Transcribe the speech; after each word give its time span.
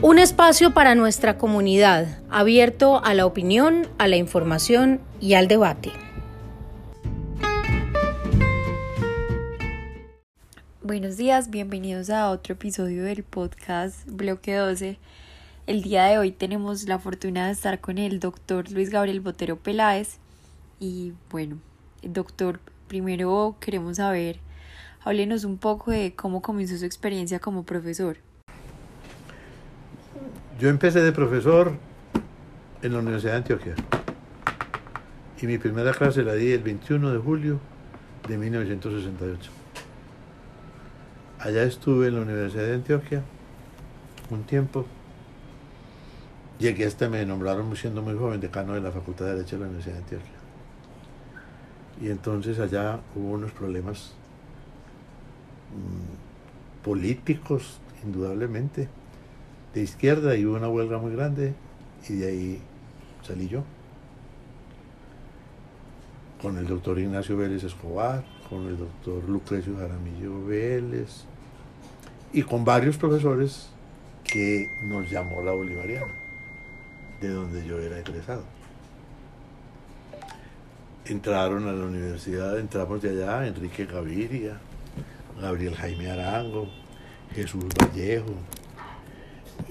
Un 0.00 0.20
espacio 0.20 0.72
para 0.74 0.94
nuestra 0.94 1.38
comunidad, 1.38 2.20
abierto 2.30 3.04
a 3.04 3.14
la 3.14 3.26
opinión, 3.26 3.88
a 3.98 4.06
la 4.06 4.14
información 4.14 5.00
y 5.20 5.34
al 5.34 5.48
debate. 5.48 5.90
Buenos 10.84 11.16
días, 11.16 11.50
bienvenidos 11.50 12.10
a 12.10 12.30
otro 12.30 12.52
episodio 12.52 13.02
del 13.02 13.24
podcast 13.24 14.06
Bloque 14.06 14.54
12. 14.54 14.98
El 15.66 15.82
día 15.82 16.04
de 16.04 16.18
hoy 16.18 16.30
tenemos 16.30 16.84
la 16.84 17.00
fortuna 17.00 17.46
de 17.46 17.52
estar 17.52 17.80
con 17.80 17.98
el 17.98 18.20
doctor 18.20 18.70
Luis 18.70 18.90
Gabriel 18.90 19.18
Botero 19.18 19.56
Peláez. 19.56 20.18
Y 20.78 21.14
bueno, 21.28 21.58
doctor, 22.02 22.60
primero 22.86 23.56
queremos 23.58 23.96
saber, 23.96 24.38
háblenos 25.00 25.42
un 25.42 25.58
poco 25.58 25.90
de 25.90 26.14
cómo 26.14 26.40
comenzó 26.40 26.78
su 26.78 26.84
experiencia 26.84 27.40
como 27.40 27.64
profesor. 27.64 28.27
Yo 30.58 30.68
empecé 30.68 31.00
de 31.02 31.12
profesor 31.12 31.72
en 32.82 32.92
la 32.92 32.98
Universidad 32.98 33.34
de 33.34 33.38
Antioquia 33.38 33.74
y 35.40 35.46
mi 35.46 35.56
primera 35.56 35.92
clase 35.92 36.24
la 36.24 36.34
di 36.34 36.50
el 36.50 36.64
21 36.64 37.12
de 37.12 37.18
julio 37.18 37.60
de 38.26 38.36
1968. 38.36 39.52
Allá 41.38 41.62
estuve 41.62 42.08
en 42.08 42.16
la 42.16 42.22
Universidad 42.22 42.64
de 42.64 42.74
Antioquia 42.74 43.22
un 44.30 44.42
tiempo. 44.42 44.84
Llegué 46.58 46.86
hasta 46.86 47.08
me 47.08 47.24
nombraron 47.24 47.76
siendo 47.76 48.02
muy 48.02 48.16
joven 48.16 48.40
decano 48.40 48.74
de 48.74 48.80
la 48.80 48.90
Facultad 48.90 49.26
de 49.26 49.34
Derecho 49.34 49.58
de 49.58 49.60
la 49.60 49.66
Universidad 49.68 49.94
de 49.94 50.02
Antioquia. 50.02 50.38
Y 52.02 52.10
entonces 52.10 52.58
allá 52.58 52.98
hubo 53.14 53.30
unos 53.30 53.52
problemas 53.52 54.12
mm, 55.70 56.82
políticos, 56.84 57.78
indudablemente, 58.04 58.88
de 59.74 59.82
izquierda 59.82 60.36
y 60.36 60.46
hubo 60.46 60.56
una 60.56 60.68
huelga 60.68 60.98
muy 60.98 61.12
grande 61.12 61.54
y 62.08 62.14
de 62.14 62.28
ahí 62.28 62.62
salí 63.26 63.48
yo. 63.48 63.64
Con 66.40 66.56
el 66.56 66.66
doctor 66.66 66.98
Ignacio 66.98 67.36
Vélez 67.36 67.64
Escobar, 67.64 68.24
con 68.48 68.66
el 68.66 68.78
doctor 68.78 69.28
Lucrecio 69.28 69.76
Jaramillo 69.76 70.44
Vélez 70.46 71.24
y 72.32 72.42
con 72.42 72.64
varios 72.64 72.96
profesores 72.96 73.68
que 74.24 74.68
nos 74.84 75.10
llamó 75.10 75.42
la 75.42 75.52
Bolivariana, 75.52 76.12
de 77.20 77.28
donde 77.28 77.66
yo 77.66 77.78
era 77.78 77.98
egresado. 77.98 78.44
Entraron 81.06 81.66
a 81.66 81.72
la 81.72 81.86
universidad, 81.86 82.58
entramos 82.58 83.00
de 83.00 83.10
allá, 83.10 83.46
Enrique 83.46 83.86
Gaviria, 83.86 84.58
Gabriel 85.40 85.74
Jaime 85.74 86.10
Arango, 86.10 86.68
Jesús 87.34 87.64
Vallejo, 87.80 88.34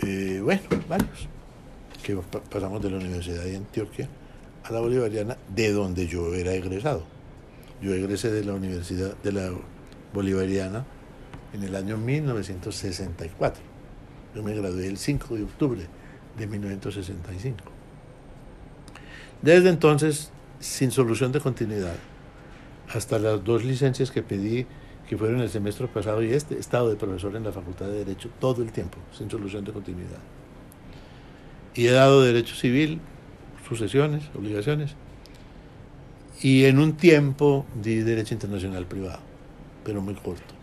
eh, 0.07 0.39
bueno, 0.41 0.61
varios, 0.87 1.27
que 2.01 2.15
pasamos 2.49 2.81
de 2.81 2.91
la 2.91 2.97
Universidad 2.97 3.43
de 3.43 3.57
Antioquia 3.57 4.07
a 4.63 4.71
la 4.71 4.79
Bolivariana, 4.79 5.37
de 5.53 5.71
donde 5.73 6.07
yo 6.07 6.33
era 6.33 6.53
egresado. 6.53 7.03
Yo 7.81 7.93
egresé 7.93 8.31
de 8.31 8.45
la 8.45 8.53
Universidad 8.53 9.17
de 9.17 9.31
la 9.33 9.51
Bolivariana 10.13 10.85
en 11.53 11.63
el 11.63 11.75
año 11.75 11.97
1964. 11.97 13.61
Yo 14.33 14.43
me 14.43 14.55
gradué 14.55 14.87
el 14.87 14.97
5 14.97 15.35
de 15.35 15.43
octubre 15.43 15.81
de 16.37 16.47
1965. 16.47 17.57
Desde 19.41 19.69
entonces, 19.69 20.31
sin 20.59 20.91
solución 20.91 21.33
de 21.33 21.41
continuidad, 21.41 21.95
hasta 22.93 23.19
las 23.19 23.43
dos 23.43 23.65
licencias 23.65 24.11
que 24.11 24.23
pedí 24.23 24.65
que 25.07 25.17
fueron 25.17 25.39
el 25.39 25.49
semestre 25.49 25.87
pasado 25.87 26.21
y 26.21 26.33
este, 26.33 26.55
he 26.55 26.59
estado 26.59 26.89
de 26.89 26.97
profesor 26.97 27.35
en 27.35 27.43
la 27.43 27.51
Facultad 27.51 27.85
de 27.85 28.03
Derecho 28.03 28.29
todo 28.39 28.61
el 28.61 28.71
tiempo, 28.71 28.97
sin 29.17 29.31
solución 29.31 29.63
de 29.63 29.71
continuidad. 29.71 30.19
Y 31.73 31.87
he 31.87 31.91
dado 31.91 32.21
Derecho 32.21 32.55
Civil, 32.55 32.99
sucesiones, 33.67 34.23
obligaciones, 34.35 34.95
y 36.41 36.65
en 36.65 36.79
un 36.79 36.97
tiempo 36.97 37.65
di 37.73 38.01
Derecho 38.01 38.33
Internacional 38.33 38.85
Privado, 38.85 39.19
pero 39.83 40.01
muy 40.01 40.15
corto. 40.15 40.53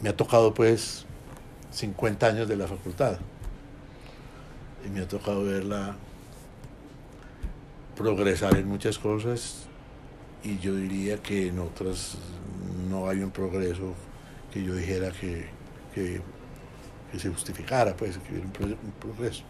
Me 0.00 0.08
ha 0.08 0.16
tocado 0.16 0.54
pues 0.54 1.04
50 1.72 2.26
años 2.26 2.48
de 2.48 2.56
la 2.56 2.66
facultad 2.66 3.18
y 4.84 4.90
me 4.90 5.00
ha 5.00 5.08
tocado 5.08 5.44
verla 5.44 5.96
progresar 7.96 8.56
en 8.56 8.66
muchas 8.66 8.98
cosas 8.98 9.68
y 10.44 10.58
yo 10.58 10.74
diría 10.74 11.18
que 11.18 11.48
en 11.48 11.58
otras 11.58 12.16
no 12.90 13.08
hay 13.08 13.22
un 13.22 13.30
progreso 13.30 13.94
que 14.52 14.62
yo 14.62 14.74
dijera 14.74 15.10
que, 15.12 15.46
que, 15.94 16.20
se 17.18 17.28
justificara, 17.28 17.94
pues, 17.96 18.18
que 18.18 18.32
hubiera 18.32 18.46
un, 18.46 18.92
progreso. 18.92 19.44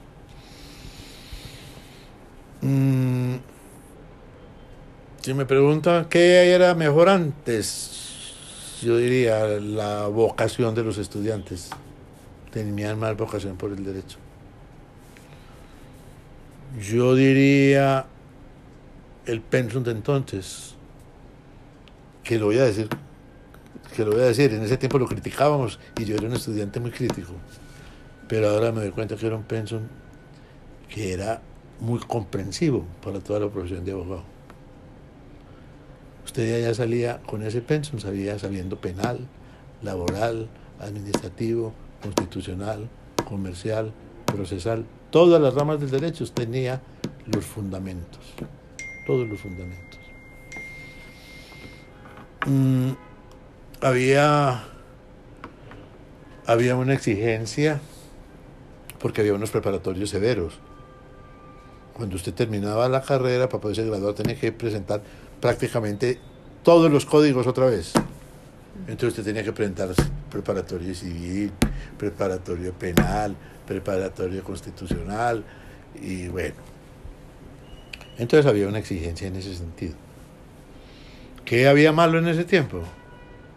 Mm, 2.61 3.37
si 5.21 5.35
me 5.35 5.47
pregunta 5.47 6.07
qué 6.09 6.53
era 6.53 6.75
mejor 6.75 7.09
antes, 7.09 8.81
yo 8.83 8.97
diría 8.97 9.47
la 9.61 10.07
vocación 10.09 10.75
de 10.75 10.83
los 10.83 10.99
estudiantes. 10.99 11.71
Tenían 12.53 12.99
más 12.99 13.17
vocación 13.17 13.57
por 13.57 13.73
el 13.73 13.85
derecho. 13.85 14.19
Yo 16.81 17.15
diría 17.15 18.07
el 19.27 19.41
pensum 19.41 19.83
de 19.85 19.93
entonces 19.93 20.75
que 22.23 22.39
lo 22.39 22.47
voy 22.47 22.59
a 22.59 22.65
decir, 22.65 22.89
que 23.95 24.05
lo 24.05 24.13
voy 24.13 24.23
a 24.23 24.27
decir, 24.27 24.53
en 24.53 24.63
ese 24.63 24.77
tiempo 24.77 24.99
lo 24.99 25.07
criticábamos 25.07 25.79
y 25.99 26.05
yo 26.05 26.17
era 26.17 26.27
un 26.27 26.35
estudiante 26.35 26.81
muy 26.81 26.91
crítico, 26.91 27.33
pero 28.29 28.51
ahora 28.51 28.73
me 28.73 28.81
doy 28.81 28.91
cuenta 28.91 29.17
que 29.17 29.27
era 29.27 29.37
un 29.37 29.43
pensum 29.43 29.83
que 30.89 31.13
era 31.13 31.41
muy 31.81 31.99
comprensivo 32.01 32.85
para 33.03 33.21
toda 33.21 33.41
la 33.41 33.49
profesión 33.49 33.85
de 33.85 33.93
abogado. 33.93 34.25
Usted 36.25 36.63
ya 36.63 36.75
salía 36.75 37.21
con 37.23 37.43
ese 37.43 37.61
pensum, 37.61 37.99
sabía 37.99 38.39
sabiendo 38.39 38.81
penal, 38.81 39.27
laboral, 39.83 40.49
administrativo, 40.81 41.73
constitucional, 42.03 42.89
comercial, 43.29 43.93
procesal, 44.27 44.85
todas 45.11 45.41
las 45.41 45.55
ramas 45.55 45.81
del 45.81 45.91
derecho 45.91 46.25
tenía 46.33 46.81
los 47.27 47.45
fundamentos, 47.45 48.21
todos 49.07 49.29
los 49.29 49.41
fundamentos. 49.41 50.02
Mm, 52.47 52.93
había, 53.81 54.65
había 56.45 56.77
una 56.77 56.95
exigencia 56.95 57.81
porque 58.99 59.21
había 59.21 59.35
unos 59.35 59.51
preparatorios 59.51 60.11
severos. 60.11 60.59
Cuando 61.93 62.17
usted 62.17 62.35
terminaba 62.35 62.89
la 62.89 63.03
carrera 63.03 63.49
para 63.49 63.61
poderse 63.61 63.85
graduar 63.85 64.15
tenía 64.15 64.35
que 64.39 64.51
presentar 64.51 65.03
prácticamente 65.41 66.19
todos 66.65 66.91
los 66.91 67.07
códigos 67.07 67.47
otra 67.47 67.67
vez. 67.67 67.93
Entonces 68.89 69.11
usted 69.11 69.25
tenía 69.25 69.45
que 69.45 69.53
presentar 69.53 69.91
preparatorio 70.31 70.95
civil, 70.95 71.53
preparatorio 71.97 72.73
penal, 72.73 73.37
preparatorio 73.67 74.43
constitucional 74.43 75.45
y 76.01 76.27
bueno. 76.29 76.57
Entonces 78.19 78.47
había 78.47 78.67
una 78.67 78.79
exigencia 78.79 79.29
en 79.29 79.37
ese 79.37 79.55
sentido. 79.55 79.95
¿Qué 81.45 81.67
había 81.67 81.93
malo 81.93 82.19
en 82.19 82.29
ese 82.29 82.45
tiempo? 82.45 82.83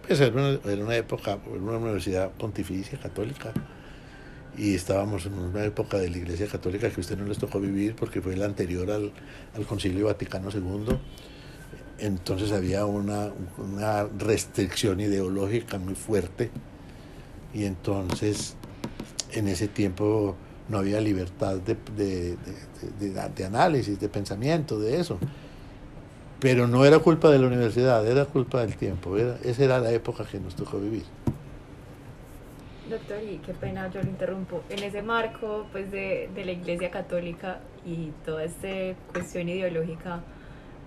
Pues 0.07 0.19
era 0.19 0.33
una, 0.35 0.95
época, 0.95 1.37
era 1.45 1.61
una 1.61 1.77
universidad 1.77 2.31
pontificia 2.31 2.99
católica 2.99 3.51
y 4.57 4.73
estábamos 4.73 5.25
en 5.25 5.33
una 5.33 5.63
época 5.63 5.97
de 5.97 6.09
la 6.09 6.17
Iglesia 6.17 6.47
Católica 6.47 6.89
que 6.89 6.95
a 6.97 6.99
usted 7.01 7.17
no 7.17 7.25
les 7.25 7.37
tocó 7.37 7.59
vivir 7.59 7.95
porque 7.95 8.21
fue 8.21 8.35
la 8.35 8.45
anterior 8.45 8.89
al, 8.91 9.11
Concilio 9.67 10.05
Vaticano 10.07 10.49
II. 10.51 10.97
Entonces 11.99 12.51
había 12.51 12.85
una, 12.85 13.31
restricción 14.17 14.99
ideológica 14.99 15.77
muy 15.77 15.95
fuerte 15.95 16.49
y 17.53 17.65
entonces 17.65 18.55
en 19.31 19.47
ese 19.47 19.67
tiempo 19.67 20.35
no 20.69 20.79
había 20.79 20.99
libertad 21.01 21.57
de 21.57 22.37
análisis, 23.45 23.99
de 23.99 24.09
pensamiento, 24.09 24.79
de 24.79 24.99
eso 24.99 25.19
pero 26.45 26.67
no 26.67 26.85
era 26.85 26.99
culpa 26.99 27.31
de 27.31 27.39
la 27.39 27.47
universidad, 27.47 28.05
era 28.07 28.25
culpa 28.25 28.61
del 28.61 28.75
tiempo, 28.75 29.17
esa 29.17 29.63
era 29.63 29.79
la 29.79 29.91
época 29.91 30.25
que 30.25 30.39
nos 30.39 30.55
tocó 30.55 30.77
vivir. 30.77 31.03
Doctor, 32.87 33.17
y 33.23 33.39
qué 33.39 33.55
pena, 33.55 33.89
yo 33.91 34.03
lo 34.03 34.07
interrumpo. 34.07 34.61
En 34.69 34.83
ese 34.83 35.01
marco 35.01 35.65
pues, 35.71 35.89
de, 35.89 36.29
de 36.35 36.45
la 36.45 36.51
Iglesia 36.51 36.91
Católica 36.91 37.61
y 37.83 38.11
toda 38.23 38.43
esta 38.43 38.67
cuestión 39.11 39.49
ideológica, 39.49 40.19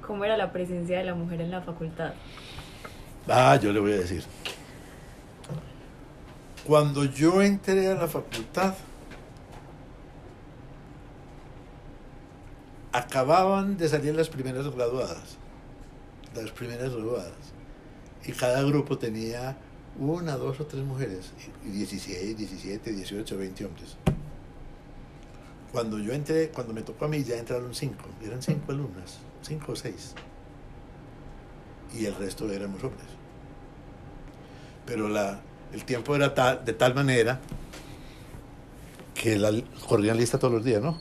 ¿cómo 0.06 0.24
era 0.24 0.36
la 0.36 0.52
presencia 0.52 0.98
de 0.98 1.02
la 1.02 1.16
mujer 1.16 1.40
en 1.40 1.50
la 1.50 1.60
facultad? 1.60 2.12
Ah, 3.26 3.58
yo 3.60 3.72
le 3.72 3.80
voy 3.80 3.94
a 3.94 3.96
decir. 3.96 4.22
Cuando 6.64 7.04
yo 7.04 7.42
entré 7.42 7.88
a 7.88 7.94
la 7.94 8.06
facultad, 8.06 8.74
acababan 12.92 13.76
de 13.76 13.88
salir 13.88 14.14
las 14.14 14.28
primeras 14.28 14.68
graduadas, 14.68 15.37
las 16.34 16.50
primeras 16.50 16.92
graduadas, 16.92 17.32
y 18.24 18.32
cada 18.32 18.62
grupo 18.62 18.98
tenía 18.98 19.56
una, 19.98 20.36
dos 20.36 20.60
o 20.60 20.66
tres 20.66 20.84
mujeres, 20.84 21.32
y 21.64 21.70
16, 21.70 22.36
17, 22.36 22.92
18, 22.92 23.36
20 23.36 23.64
hombres. 23.64 23.96
Cuando 25.72 25.98
yo 25.98 26.12
entré, 26.12 26.48
cuando 26.48 26.72
me 26.72 26.82
tocó 26.82 27.04
a 27.04 27.08
mí, 27.08 27.22
ya 27.24 27.36
entraron 27.36 27.74
cinco, 27.74 28.06
eran 28.24 28.42
cinco 28.42 28.72
alumnas, 28.72 29.18
cinco 29.42 29.72
o 29.72 29.76
seis. 29.76 30.14
Y 31.94 32.06
el 32.06 32.14
resto 32.14 32.50
éramos 32.50 32.82
hombres. 32.82 33.08
Pero 34.86 35.08
la, 35.08 35.40
el 35.72 35.84
tiempo 35.84 36.16
era 36.16 36.34
tal, 36.34 36.64
de 36.64 36.72
tal 36.72 36.94
manera 36.94 37.40
que 39.14 39.36
la, 39.36 39.50
corrían 39.86 40.16
lista 40.16 40.38
todos 40.38 40.54
los 40.54 40.64
días, 40.64 40.80
¿no? 40.80 40.98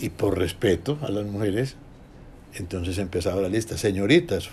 Y 0.00 0.08
por 0.08 0.36
respeto 0.36 0.98
a 1.02 1.10
las 1.10 1.24
mujeres, 1.26 1.76
entonces 2.54 2.98
empezaba 2.98 3.40
la 3.40 3.48
lista, 3.48 3.76
señoritas, 3.76 4.48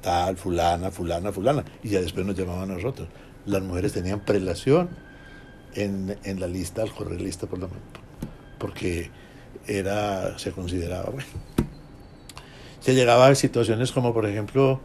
tal, 0.00 0.36
fulana, 0.36 0.90
fulana, 0.90 1.32
fulana, 1.32 1.64
y 1.82 1.88
ya 1.90 2.00
después 2.00 2.26
nos 2.26 2.36
llamaban 2.36 2.70
a 2.70 2.74
nosotros. 2.74 3.08
Las 3.46 3.62
mujeres 3.62 3.92
tenían 3.92 4.20
prelación 4.20 4.88
en, 5.74 6.16
en 6.24 6.40
la 6.40 6.46
lista, 6.46 6.82
al 6.82 6.92
correr 6.92 7.20
lista 7.20 7.46
por 7.46 7.58
la 7.58 7.68
porque 8.58 9.10
era, 9.66 10.38
se 10.38 10.52
consideraba, 10.52 11.10
bueno. 11.10 11.26
Se 12.80 12.94
llegaba 12.94 13.26
a 13.26 13.34
situaciones 13.34 13.92
como, 13.92 14.12
por 14.12 14.26
ejemplo, 14.26 14.80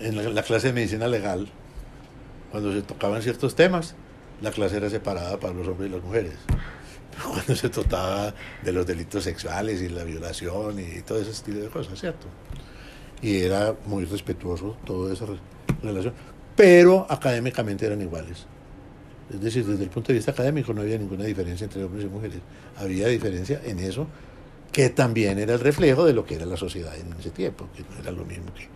en 0.00 0.16
la, 0.16 0.22
la 0.22 0.42
clase 0.42 0.68
de 0.68 0.72
medicina 0.72 1.06
legal, 1.08 1.48
cuando 2.50 2.72
se 2.72 2.82
tocaban 2.82 3.22
ciertos 3.22 3.54
temas, 3.54 3.94
la 4.40 4.50
clase 4.50 4.76
era 4.76 4.90
separada 4.90 5.38
para 5.38 5.54
los 5.54 5.66
hombres 5.66 5.90
y 5.90 5.94
las 5.94 6.02
mujeres. 6.02 6.34
Cuando 7.26 7.54
se 7.54 7.68
trataba 7.68 8.34
de 8.62 8.72
los 8.72 8.86
delitos 8.86 9.24
sexuales 9.24 9.82
y 9.82 9.88
la 9.88 10.04
violación 10.04 10.78
y 10.78 11.02
todo 11.02 11.20
ese 11.20 11.30
estilo 11.30 11.60
de 11.60 11.68
cosas, 11.68 11.98
¿cierto? 11.98 12.26
Y 13.22 13.38
era 13.38 13.74
muy 13.86 14.04
respetuoso 14.04 14.76
toda 14.84 15.12
esa 15.12 15.26
relación. 15.82 16.14
Pero 16.54 17.06
académicamente 17.08 17.86
eran 17.86 18.00
iguales. 18.02 18.46
Es 19.32 19.40
decir, 19.40 19.64
desde 19.66 19.84
el 19.84 19.90
punto 19.90 20.08
de 20.08 20.14
vista 20.14 20.30
académico 20.30 20.72
no 20.72 20.80
había 20.80 20.96
ninguna 20.98 21.24
diferencia 21.24 21.64
entre 21.64 21.84
hombres 21.84 22.04
y 22.04 22.08
mujeres. 22.08 22.38
Había 22.76 23.08
diferencia 23.08 23.60
en 23.64 23.78
eso, 23.78 24.06
que 24.72 24.88
también 24.90 25.38
era 25.38 25.54
el 25.54 25.60
reflejo 25.60 26.04
de 26.04 26.12
lo 26.12 26.24
que 26.24 26.36
era 26.36 26.46
la 26.46 26.56
sociedad 26.56 26.96
en 26.96 27.12
ese 27.18 27.30
tiempo, 27.30 27.68
que 27.76 27.82
no 27.82 28.00
era 28.00 28.10
lo 28.10 28.24
mismo 28.24 28.46
que... 28.54 28.68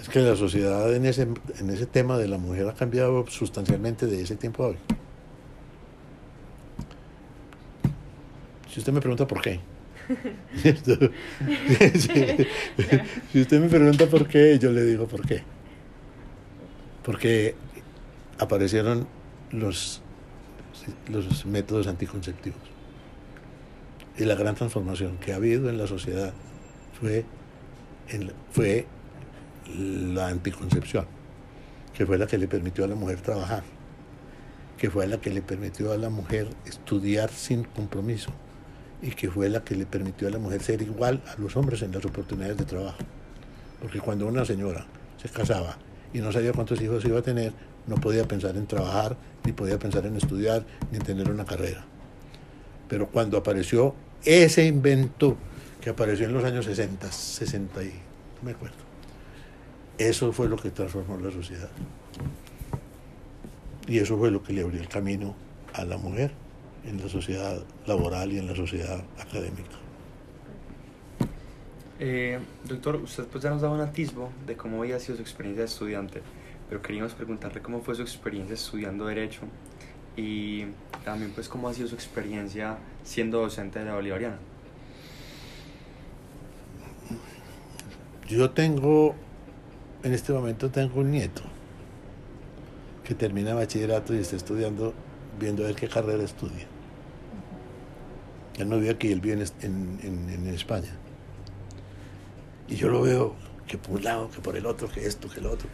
Es 0.00 0.08
que 0.08 0.20
la 0.20 0.36
sociedad 0.36 0.94
en 0.94 1.04
ese, 1.04 1.22
en 1.22 1.70
ese 1.70 1.86
tema 1.86 2.16
de 2.16 2.28
la 2.28 2.38
mujer 2.38 2.68
ha 2.68 2.74
cambiado 2.74 3.26
sustancialmente 3.26 4.06
de 4.06 4.22
ese 4.22 4.36
tiempo 4.36 4.64
a 4.64 4.68
hoy. 4.68 4.76
Si 8.76 8.80
usted 8.80 8.92
me 8.92 9.00
pregunta 9.00 9.26
por 9.26 9.40
qué. 9.40 9.58
si 13.32 13.40
usted 13.40 13.58
me 13.58 13.70
pregunta 13.70 14.04
por 14.04 14.28
qué, 14.28 14.58
yo 14.58 14.70
le 14.70 14.82
digo 14.84 15.08
por 15.08 15.26
qué. 15.26 15.42
Porque 17.02 17.54
aparecieron 18.38 19.08
los, 19.50 20.02
los 21.08 21.46
métodos 21.46 21.86
anticonceptivos. 21.86 22.60
Y 24.18 24.26
la 24.26 24.34
gran 24.34 24.54
transformación 24.56 25.16
que 25.16 25.32
ha 25.32 25.36
habido 25.36 25.70
en 25.70 25.78
la 25.78 25.86
sociedad 25.86 26.34
fue, 27.00 27.24
fue 28.50 28.84
la 29.74 30.28
anticoncepción, 30.28 31.06
que 31.94 32.04
fue 32.04 32.18
la 32.18 32.26
que 32.26 32.36
le 32.36 32.46
permitió 32.46 32.84
a 32.84 32.88
la 32.88 32.94
mujer 32.94 33.22
trabajar, 33.22 33.62
que 34.76 34.90
fue 34.90 35.06
la 35.06 35.18
que 35.18 35.30
le 35.30 35.40
permitió 35.40 35.92
a 35.92 35.96
la 35.96 36.10
mujer 36.10 36.50
estudiar 36.66 37.30
sin 37.30 37.64
compromiso 37.64 38.34
y 39.02 39.10
que 39.10 39.30
fue 39.30 39.48
la 39.48 39.62
que 39.62 39.74
le 39.74 39.86
permitió 39.86 40.28
a 40.28 40.30
la 40.30 40.38
mujer 40.38 40.62
ser 40.62 40.82
igual 40.82 41.22
a 41.26 41.40
los 41.40 41.56
hombres 41.56 41.82
en 41.82 41.92
las 41.92 42.04
oportunidades 42.04 42.56
de 42.56 42.64
trabajo. 42.64 42.98
Porque 43.80 44.00
cuando 44.00 44.26
una 44.26 44.44
señora 44.44 44.86
se 45.20 45.28
casaba 45.28 45.76
y 46.12 46.18
no 46.18 46.32
sabía 46.32 46.52
cuántos 46.52 46.80
hijos 46.80 47.04
iba 47.04 47.18
a 47.18 47.22
tener, 47.22 47.52
no 47.86 47.96
podía 47.96 48.26
pensar 48.26 48.56
en 48.56 48.66
trabajar, 48.66 49.16
ni 49.44 49.52
podía 49.52 49.78
pensar 49.78 50.06
en 50.06 50.16
estudiar, 50.16 50.64
ni 50.90 50.98
en 50.98 51.04
tener 51.04 51.30
una 51.30 51.44
carrera. 51.44 51.84
Pero 52.88 53.08
cuando 53.08 53.36
apareció 53.36 53.94
ese 54.24 54.64
invento 54.64 55.36
que 55.80 55.90
apareció 55.90 56.26
en 56.26 56.34
los 56.34 56.44
años 56.44 56.64
60, 56.64 57.10
60 57.10 57.82
y 57.84 57.86
no 57.86 58.42
me 58.42 58.52
acuerdo, 58.52 58.76
eso 59.98 60.32
fue 60.32 60.48
lo 60.48 60.56
que 60.56 60.70
transformó 60.70 61.16
la 61.18 61.30
sociedad. 61.30 61.70
Y 63.86 63.98
eso 63.98 64.18
fue 64.18 64.30
lo 64.30 64.42
que 64.42 64.52
le 64.52 64.62
abrió 64.62 64.80
el 64.80 64.88
camino 64.88 65.34
a 65.74 65.84
la 65.84 65.96
mujer 65.96 66.45
en 66.86 67.00
la 67.02 67.08
sociedad 67.08 67.62
laboral 67.86 68.32
y 68.32 68.38
en 68.38 68.46
la 68.46 68.54
sociedad 68.54 69.02
académica. 69.18 69.76
Eh, 71.98 72.38
doctor, 72.64 72.96
usted 72.96 73.24
pues 73.24 73.42
ya 73.42 73.50
nos 73.50 73.62
daba 73.62 73.74
un 73.74 73.80
atisbo 73.80 74.30
de 74.46 74.56
cómo 74.56 74.82
había 74.82 75.00
sido 75.00 75.16
su 75.16 75.22
experiencia 75.22 75.62
de 75.62 75.68
estudiante, 75.68 76.22
pero 76.68 76.82
queríamos 76.82 77.14
preguntarle 77.14 77.62
cómo 77.62 77.80
fue 77.80 77.94
su 77.94 78.02
experiencia 78.02 78.54
estudiando 78.54 79.06
Derecho 79.06 79.42
y 80.16 80.66
también 81.04 81.32
pues 81.32 81.48
cómo 81.48 81.68
ha 81.68 81.74
sido 81.74 81.88
su 81.88 81.94
experiencia 81.94 82.76
siendo 83.02 83.40
docente 83.40 83.78
de 83.78 83.86
la 83.86 83.94
Bolivariana. 83.94 84.38
Yo 88.28 88.50
tengo, 88.50 89.14
en 90.02 90.12
este 90.12 90.32
momento 90.32 90.70
tengo 90.70 91.00
un 91.00 91.12
nieto 91.12 91.42
que 93.04 93.14
termina 93.14 93.54
bachillerato 93.54 94.14
y 94.14 94.18
está 94.18 94.36
estudiando, 94.36 94.92
viendo 95.38 95.62
a 95.62 95.68
ver 95.68 95.76
qué 95.76 95.88
carrera 95.88 96.24
estudia. 96.24 96.66
Él 98.58 98.68
no 98.68 98.78
vive 98.78 98.90
aquí, 98.90 99.12
él 99.12 99.20
vive 99.20 99.44
en, 99.62 99.98
en, 100.02 100.30
en, 100.30 100.46
España. 100.54 100.90
Y 102.68 102.76
yo 102.76 102.88
lo 102.88 103.02
veo 103.02 103.34
que 103.66 103.76
por 103.76 103.96
un 103.96 104.04
lado, 104.04 104.30
que 104.30 104.40
por 104.40 104.56
el 104.56 104.66
otro, 104.66 104.88
que 104.88 105.06
esto, 105.06 105.28
que 105.28 105.40
el 105.40 105.46
otro. 105.46 105.68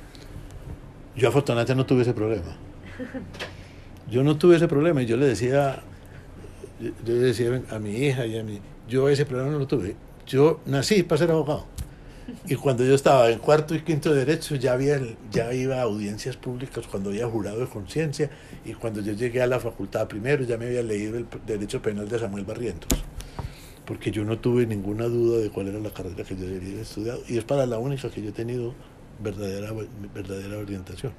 Yo 1.15 1.29
afortunadamente 1.29 1.75
no 1.75 1.87
tuve 1.87 2.03
ese 2.03 2.15
problema. 2.15 2.57
Yo 4.11 4.25
no 4.25 4.37
tuve 4.37 4.57
ese 4.57 4.69
problema 4.69 5.03
y 5.03 5.07
yo 5.07 5.17
le 5.17 5.27
decía, 5.27 5.83
yo 6.81 7.15
le 7.15 7.21
decía 7.21 7.63
a 7.71 7.79
mi 7.79 7.91
hija 7.91 8.27
y 8.27 8.39
a 8.39 8.43
mí, 8.43 8.61
yo 8.89 9.09
ese 9.09 9.25
problema 9.25 9.53
no 9.53 9.59
lo 9.59 9.67
tuve. 9.67 9.97
Yo 10.27 10.61
nací 10.67 11.03
para 11.03 11.19
ser 11.19 11.31
abogado. 11.31 11.67
Y 12.47 12.55
cuando 12.57 12.85
yo 12.85 12.95
estaba 12.95 13.31
en 13.31 13.39
cuarto 13.39 13.75
y 13.75 13.81
quinto 13.81 14.13
de 14.13 14.25
derecho, 14.25 14.55
ya, 14.57 14.73
había, 14.73 15.01
ya 15.31 15.53
iba 15.53 15.77
a 15.77 15.83
audiencias 15.83 16.37
públicas 16.37 16.87
cuando 16.87 17.11
había 17.11 17.27
jurado 17.27 17.61
de 17.61 17.67
conciencia. 17.67 18.31
Y 18.65 18.75
cuando 18.75 19.01
yo 19.01 19.13
llegué 19.13 19.43
a 19.43 19.47
la 19.47 19.61
facultad 19.61 20.07
primero, 20.09 20.45
ya 20.45 20.57
me 20.57 20.67
había 20.67 20.83
leído 20.83 21.19
el 21.19 21.27
derecho 21.47 21.83
penal 21.83 22.09
de 22.09 22.19
Samuel 22.19 22.45
Barrientos. 22.45 23.05
Porque 23.85 24.11
yo 24.11 24.25
no 24.25 24.39
tuve 24.39 24.67
ninguna 24.67 25.07
duda 25.07 25.39
de 25.39 25.51
cuál 25.51 25.69
era 25.69 25.79
la 25.81 25.91
carrera 25.91 26.25
que 26.25 26.37
yo 26.37 26.47
debería 26.47 26.71
haber 26.71 26.83
estudiado. 26.83 27.23
Y 27.29 27.39
es 27.39 27.45
para 27.45 27.67
la 27.67 27.79
única 27.79 28.09
que 28.11 28.23
yo 28.23 28.29
he 28.29 28.33
tenido 28.33 28.75
verdadera, 29.19 29.73
verdadera 30.15 30.59
orientación. 30.59 31.13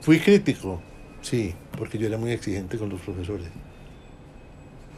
Fui 0.00 0.18
crítico, 0.18 0.80
sí, 1.20 1.54
porque 1.76 1.98
yo 1.98 2.06
era 2.06 2.16
muy 2.16 2.30
exigente 2.30 2.78
con 2.78 2.88
los 2.88 3.00
profesores 3.00 3.48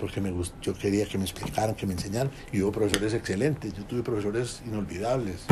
porque 0.03 0.21
me 0.21 0.33
gustó, 0.33 0.57
yo 0.61 0.75
quería 0.75 1.07
que 1.07 1.17
me 1.17 1.23
explicaran, 1.23 1.77
que 1.77 1.87
me 1.87 1.93
enseñaran, 1.93 2.29
y 2.51 2.61
hubo 2.61 2.73
profesores 2.73 3.15
excelentes, 3.15 3.73
yo 3.73 3.85
tuve 3.85 4.03
profesores 4.03 4.61
inolvidables. 4.67 5.45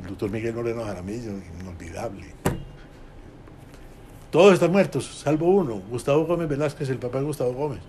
El 0.00 0.08
doctor 0.08 0.30
Miguel 0.30 0.54
Moreno 0.54 0.86
Jaramillo, 0.86 1.32
inolvidable. 1.60 2.24
Todos 4.30 4.54
están 4.54 4.72
muertos, 4.72 5.04
salvo 5.22 5.50
uno, 5.50 5.82
Gustavo 5.90 6.24
Gómez 6.24 6.48
Velázquez, 6.48 6.88
el 6.88 6.96
papá 6.96 7.18
de 7.18 7.24
Gustavo 7.24 7.52
Gómez. 7.52 7.80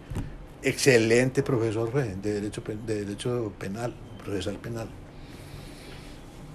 Excelente 0.62 1.44
profesor 1.44 1.94
de 1.94 2.34
derecho, 2.34 2.62
de 2.86 3.06
derecho 3.06 3.54
penal, 3.58 3.94
procesal 4.22 4.58
penal 4.58 4.90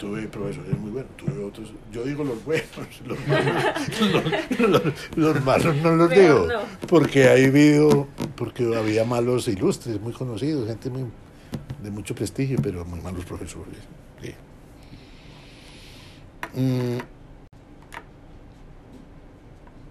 tuve 0.00 0.26
profesores 0.28 0.76
muy 0.78 0.90
buenos, 0.92 1.14
tuve 1.19 1.45
otros, 1.45 1.73
yo 1.92 2.02
digo 2.04 2.25
los 2.25 2.42
buenos, 2.42 2.66
los 3.07 3.19
malos, 3.28 4.83
los, 5.14 5.45
malos 5.45 5.76
no 5.76 5.95
los 5.95 6.11
digo, 6.11 6.49
porque 6.88 7.28
hay 7.28 7.45
habido, 7.45 8.09
porque 8.35 8.64
había 8.75 9.04
malos 9.04 9.47
ilustres, 9.47 10.00
muy 10.00 10.14
conocidos, 10.14 10.66
gente 10.66 10.88
muy, 10.88 11.04
de 11.83 11.90
mucho 11.90 12.14
prestigio, 12.14 12.59
pero 12.62 12.87
muy 12.87 13.00
malos 13.02 13.26
profesores. 13.26 13.76
Sí. 14.23 14.35
Mm. 16.59 16.99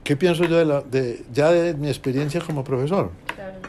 ¿Qué 0.04 0.16
pienso 0.16 0.46
yo 0.46 0.58
de, 0.58 0.66
la, 0.66 0.82
de 0.82 1.24
ya 1.32 1.52
de 1.52 1.76
mi 1.76 1.88
experiencia 1.88 2.42
como 2.42 2.64
profesor? 2.64 3.12
Claro. 3.36 3.60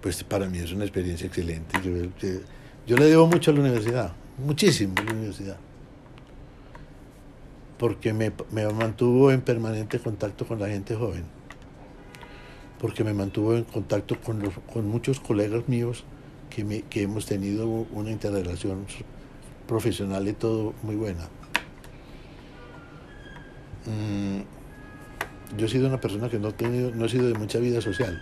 Pues 0.00 0.22
para 0.22 0.48
mí 0.48 0.58
es 0.58 0.70
una 0.70 0.84
experiencia 0.84 1.26
excelente. 1.26 1.76
Yo, 1.82 1.90
yo 2.86 2.96
le 2.96 3.06
debo 3.06 3.26
mucho 3.26 3.50
a 3.50 3.54
la 3.54 3.60
universidad 3.60 4.12
muchísimo 4.38 4.94
en 4.98 5.06
la 5.06 5.12
universidad, 5.12 5.56
porque 7.78 8.12
me, 8.12 8.32
me, 8.50 8.66
mantuvo 8.72 9.30
en 9.30 9.40
permanente 9.40 9.98
contacto 9.98 10.46
con 10.46 10.60
la 10.60 10.68
gente 10.68 10.94
joven, 10.94 11.24
porque 12.80 13.04
me 13.04 13.14
mantuvo 13.14 13.54
en 13.54 13.64
contacto 13.64 14.20
con, 14.20 14.40
con 14.72 14.86
muchos 14.86 15.20
colegas 15.20 15.68
míos 15.68 16.04
que, 16.50 16.64
me, 16.64 16.82
que 16.82 17.02
hemos 17.02 17.26
tenido 17.26 17.66
una 17.68 18.10
interrelación 18.10 18.86
profesional 19.66 20.26
y 20.28 20.32
todo 20.32 20.74
muy 20.82 20.96
buena. 20.96 21.28
Mm, 23.86 24.40
yo 25.56 25.66
he 25.66 25.68
sido 25.68 25.88
una 25.88 26.00
persona 26.00 26.28
que 26.28 26.38
no, 26.38 26.48
he 26.48 26.52
tenido, 26.52 26.90
no 26.90 27.06
he 27.06 27.08
sido 27.08 27.26
de 27.26 27.34
mucha 27.34 27.58
vida 27.58 27.80
social. 27.80 28.20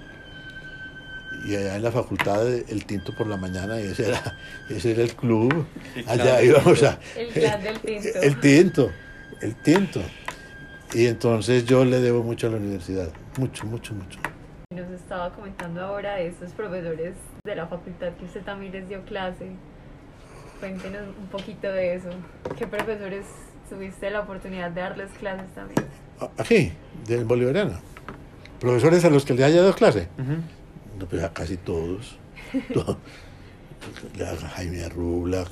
Y 1.44 1.54
allá 1.54 1.76
en 1.76 1.82
la 1.82 1.92
facultad 1.92 2.46
el 2.48 2.86
tinto 2.86 3.14
por 3.14 3.26
la 3.26 3.36
mañana, 3.36 3.80
y 3.80 3.86
ese 3.86 4.08
era, 4.08 4.38
ese 4.68 4.92
era 4.92 5.02
el 5.02 5.14
club. 5.14 5.66
El 5.94 6.08
Allá 6.08 6.42
íbamos 6.42 6.82
a... 6.82 6.98
El 7.16 7.28
clan 7.28 7.62
del 7.62 7.78
tinto. 7.80 8.08
El 8.22 8.40
tinto, 8.40 8.90
el 9.40 9.54
tinto. 9.62 10.00
Y 10.94 11.06
entonces 11.06 11.64
yo 11.64 11.84
le 11.84 12.00
debo 12.00 12.22
mucho 12.22 12.46
a 12.46 12.50
la 12.50 12.56
universidad, 12.56 13.08
mucho, 13.38 13.66
mucho, 13.66 13.94
mucho. 13.94 14.18
Nos 14.74 14.90
estaba 14.90 15.32
comentando 15.34 15.80
ahora 15.80 16.16
de 16.16 16.28
estos 16.28 16.52
profesores 16.52 17.14
de 17.44 17.56
la 17.56 17.66
facultad 17.66 18.12
que 18.14 18.24
usted 18.24 18.42
también 18.42 18.72
les 18.72 18.88
dio 18.88 19.02
clase. 19.04 19.50
Cuéntenos 20.60 21.02
un 21.18 21.26
poquito 21.26 21.70
de 21.70 21.94
eso. 21.96 22.08
¿Qué 22.58 22.66
profesores 22.66 23.26
tuviste 23.68 24.10
la 24.10 24.20
oportunidad 24.20 24.70
de 24.70 24.80
darles 24.80 25.10
clases 25.18 25.52
también? 25.54 25.86
Aquí, 26.38 26.72
del 27.06 27.24
Bolivariano. 27.24 27.78
Profesores 28.58 29.04
a 29.04 29.10
los 29.10 29.24
que 29.24 29.34
le 29.34 29.44
haya 29.44 29.60
dado 29.60 29.74
clase. 29.74 30.08
Ujú. 30.18 30.40
No, 30.98 31.06
pues 31.06 31.22
a 31.22 31.32
casi 31.32 31.56
todos. 31.56 32.18
A 34.18 34.48
Jaime 34.48 34.82
Arrubla, 34.82 35.44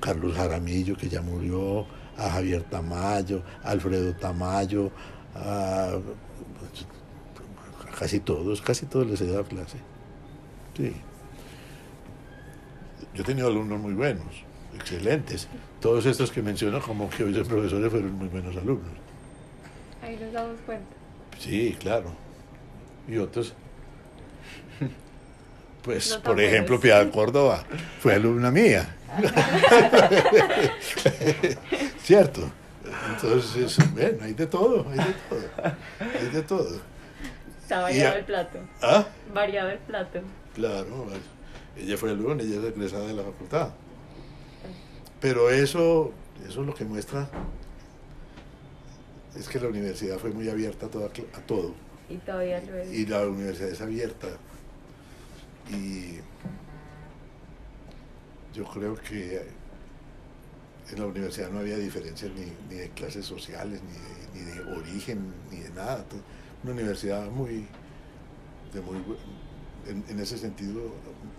Carlos 0.00 0.34
Jaramillo, 0.34 0.96
que 0.96 1.08
ya 1.08 1.22
murió, 1.22 1.86
a 2.18 2.28
Javier 2.28 2.64
Tamayo, 2.64 3.42
a 3.62 3.70
Alfredo 3.70 4.14
Tamayo, 4.14 4.90
a, 5.34 5.94
a 5.94 6.00
casi 7.98 8.20
todos, 8.20 8.60
casi 8.60 8.86
todos 8.86 9.06
les 9.06 9.20
he 9.20 9.26
dado 9.26 9.44
clase. 9.44 9.78
Sí. 10.76 10.92
Yo 13.14 13.22
he 13.22 13.24
tenido 13.24 13.48
alumnos 13.48 13.80
muy 13.80 13.94
buenos, 13.94 14.44
excelentes. 14.74 15.48
Todos 15.80 16.04
estos 16.06 16.30
que 16.30 16.42
menciono 16.42 16.80
como 16.80 17.08
que 17.08 17.24
hoy 17.24 17.34
son 17.34 17.46
profesores 17.46 17.90
fueron 17.90 18.12
muy 18.14 18.28
buenos 18.28 18.56
alumnos. 18.56 18.92
Ahí 20.02 20.18
nos 20.20 20.32
damos 20.32 20.56
cuenta. 20.66 20.86
Sí, 21.38 21.76
claro. 21.78 22.10
Y 23.08 23.16
otros. 23.18 23.54
Pues, 25.82 26.10
No 26.10 26.22
por 26.22 26.40
ejemplo, 26.40 26.76
buenos. 26.78 26.82
Piedad 26.82 27.10
Córdoba 27.10 27.64
fue 28.00 28.14
alumna 28.14 28.50
mía. 28.50 28.96
¿Cierto? 32.02 32.50
Entonces, 33.14 33.76
bueno, 33.92 34.18
hay 34.24 34.32
de 34.34 34.46
todo, 34.46 34.86
hay 34.90 34.98
de 34.98 35.14
todo. 35.28 35.72
Hay 36.20 36.28
de 36.28 36.42
todo. 36.42 36.80
Está 37.62 37.80
variado 37.82 38.16
el 38.16 38.24
plato. 38.24 38.58
¿Ah? 38.82 39.06
Variado 39.34 39.70
el 39.70 39.78
plato. 39.78 40.20
Claro, 40.54 41.06
ella 41.76 41.96
fue 41.96 42.10
alumna, 42.10 42.42
ella 42.42 42.58
es 42.60 42.64
egresada 42.64 43.06
de 43.06 43.14
la 43.14 43.22
facultad. 43.22 43.68
Pero 45.20 45.50
eso, 45.50 46.12
eso 46.48 46.62
lo 46.62 46.74
que 46.74 46.84
muestra 46.84 47.28
es 49.38 49.48
que 49.48 49.58
la 49.60 49.68
universidad 49.68 50.18
fue 50.18 50.30
muy 50.30 50.48
abierta 50.50 50.86
a, 50.86 50.88
toda- 50.90 51.06
a 51.06 51.40
todo. 51.46 51.74
Y 52.10 52.16
todavía 52.18 52.60
lo 52.60 52.76
es. 52.76 52.92
y 52.92 53.06
la 53.06 53.26
universidad 53.26 53.70
es 53.70 53.80
abierta 53.80 54.28
y 55.70 56.18
yo 58.54 58.64
creo 58.64 58.94
que 58.96 59.46
en 60.90 60.98
la 61.00 61.06
universidad 61.06 61.50
no 61.50 61.60
había 61.60 61.76
diferencias 61.78 62.30
ni, 62.32 62.76
de 62.76 62.90
clases 62.90 63.24
sociales, 63.24 63.80
ni 64.34 64.40
de, 64.40 64.44
ni 64.46 64.52
de 64.52 64.72
origen, 64.80 65.32
ni 65.50 65.58
de 65.60 65.70
nada. 65.70 66.04
Una 66.62 66.72
universidad 66.72 67.30
muy, 67.30 67.66
de 68.74 68.80
muy 68.82 68.98
en, 69.88 70.04
en 70.08 70.20
ese 70.20 70.36
sentido, 70.38 70.92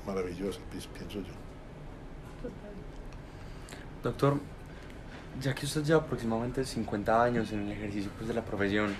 maravillosa, 0.08 0.60
pi- 0.72 0.88
pienso 0.98 1.20
yo. 1.20 1.34
Doctor, 4.04 4.40
ya 5.42 5.54
que 5.56 5.66
usted 5.66 5.84
lleva 5.84 6.02
aproximadamente 6.02 6.66
50 6.66 7.24
años 7.24 7.52
en 7.52 7.62
el 7.68 7.72
ejercicio 7.72 8.12
pues, 8.18 8.28
de 8.28 8.34
la 8.34 8.44
profesión, 8.44 8.94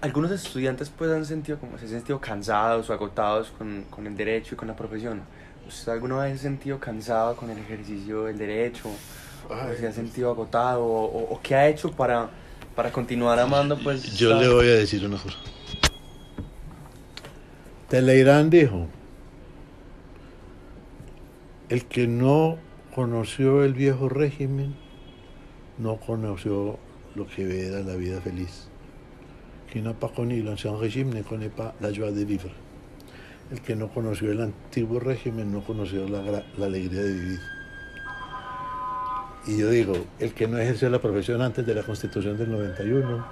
algunos 0.00 0.30
estudiantes 0.30 0.90
pues 0.90 1.10
han 1.10 1.24
sentido 1.24 1.58
como 1.58 1.76
se 1.78 1.84
han 1.84 1.90
sentido 1.90 2.20
cansados 2.20 2.88
o 2.88 2.92
agotados 2.92 3.52
con, 3.56 3.84
con 3.90 4.06
el 4.06 4.16
derecho 4.16 4.54
y 4.54 4.56
con 4.56 4.68
la 4.68 4.76
profesión. 4.76 5.22
¿Usted 5.66 5.92
alguna 5.92 6.18
vez 6.18 6.40
se 6.40 6.46
ha 6.46 6.50
sentido 6.50 6.78
cansado 6.78 7.36
con 7.36 7.50
el 7.50 7.58
ejercicio 7.58 8.24
del 8.24 8.38
derecho? 8.38 8.88
Ay, 9.50 9.72
¿O 9.74 9.76
se 9.78 9.86
ha 9.86 9.92
sentido 9.92 10.30
agotado? 10.30 10.84
¿O, 10.84 11.40
qué 11.42 11.54
ha 11.54 11.68
hecho 11.68 11.90
para, 11.90 12.30
para 12.74 12.90
continuar 12.90 13.38
amando 13.38 13.78
pues? 13.78 14.16
Yo 14.16 14.40
le 14.40 14.48
voy 14.48 14.66
a 14.68 14.74
decir 14.74 15.04
una 15.04 15.18
cosa. 15.18 15.36
Teleirán 17.88 18.50
dijo, 18.50 18.86
el 21.68 21.86
que 21.86 22.06
no 22.06 22.58
conoció 22.94 23.64
el 23.64 23.74
viejo 23.74 24.08
régimen, 24.08 24.74
no 25.78 25.96
conoció 25.96 26.78
lo 27.14 27.26
que 27.26 27.66
era 27.66 27.80
la 27.80 27.94
vida 27.94 28.20
feliz. 28.20 28.68
Qui 29.70 29.80
n'a 29.80 29.92
pas 29.92 30.08
connu 30.08 30.42
l'ancien 30.42 30.76
régime 30.76 31.12
ne 31.12 31.22
connaît 31.22 31.50
la 31.80 31.92
joie 31.92 32.10
de 32.10 32.24
vivre. 32.24 32.50
El 33.50 33.60
que 33.60 33.74
no 33.74 33.88
conoció 33.88 34.30
el 34.30 34.40
antiguo 34.40 35.00
régimen 35.00 35.50
no 35.50 35.62
conoció 35.62 36.06
la, 36.08 36.42
alegría 36.62 37.02
de 37.02 37.12
vivir. 37.12 37.40
Y 39.46 39.58
yo 39.58 39.70
digo, 39.70 39.94
el 40.18 40.34
que 40.34 40.46
no 40.46 40.58
ejerció 40.58 40.90
la 40.90 41.00
profesión 41.00 41.40
antes 41.40 41.66
de 41.66 41.74
la 41.74 41.82
constitución 41.82 42.36
del 42.36 42.50
91, 42.50 43.26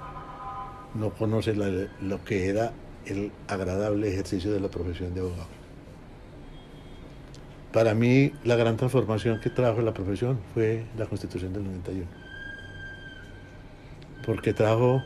no 0.95 1.09
conoce 1.11 1.53
lo 1.53 2.23
que 2.23 2.47
era 2.47 2.71
el 3.05 3.31
agradable 3.47 4.09
ejercicio 4.09 4.51
de 4.51 4.59
la 4.59 4.69
profesión 4.69 5.13
de 5.13 5.21
abogado. 5.21 5.57
Para 7.71 7.93
mí, 7.93 8.31
la 8.43 8.55
gran 8.55 8.77
transformación 8.77 9.39
que 9.39 9.49
trajo 9.49 9.81
la 9.81 9.93
profesión 9.93 10.39
fue 10.53 10.85
la 10.97 11.05
Constitución 11.05 11.53
del 11.53 11.63
91. 11.65 12.07
Porque 14.25 14.53
trajo, 14.53 15.03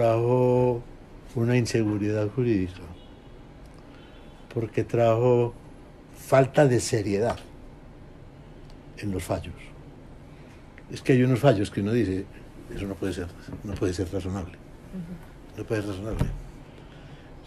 trajo 0.00 0.82
una 1.34 1.56
inseguridad 1.56 2.28
jurídica. 2.28 2.80
Porque 4.52 4.84
trajo 4.84 5.54
falta 6.18 6.66
de 6.66 6.80
seriedad 6.80 7.38
en 8.98 9.10
los 9.10 9.22
fallos. 9.24 9.54
Es 10.90 11.00
que 11.00 11.12
hay 11.14 11.22
unos 11.22 11.38
fallos 11.40 11.70
que 11.70 11.80
uno 11.80 11.92
dice, 11.92 12.26
eso 12.74 12.86
no 12.86 12.94
puede 12.94 13.14
ser, 13.14 13.26
no 13.64 13.74
puede 13.74 13.94
ser 13.94 14.12
razonable. 14.12 14.52
No 15.56 15.64
puede 15.64 15.80
ser 15.80 15.90
razonable. 15.92 16.26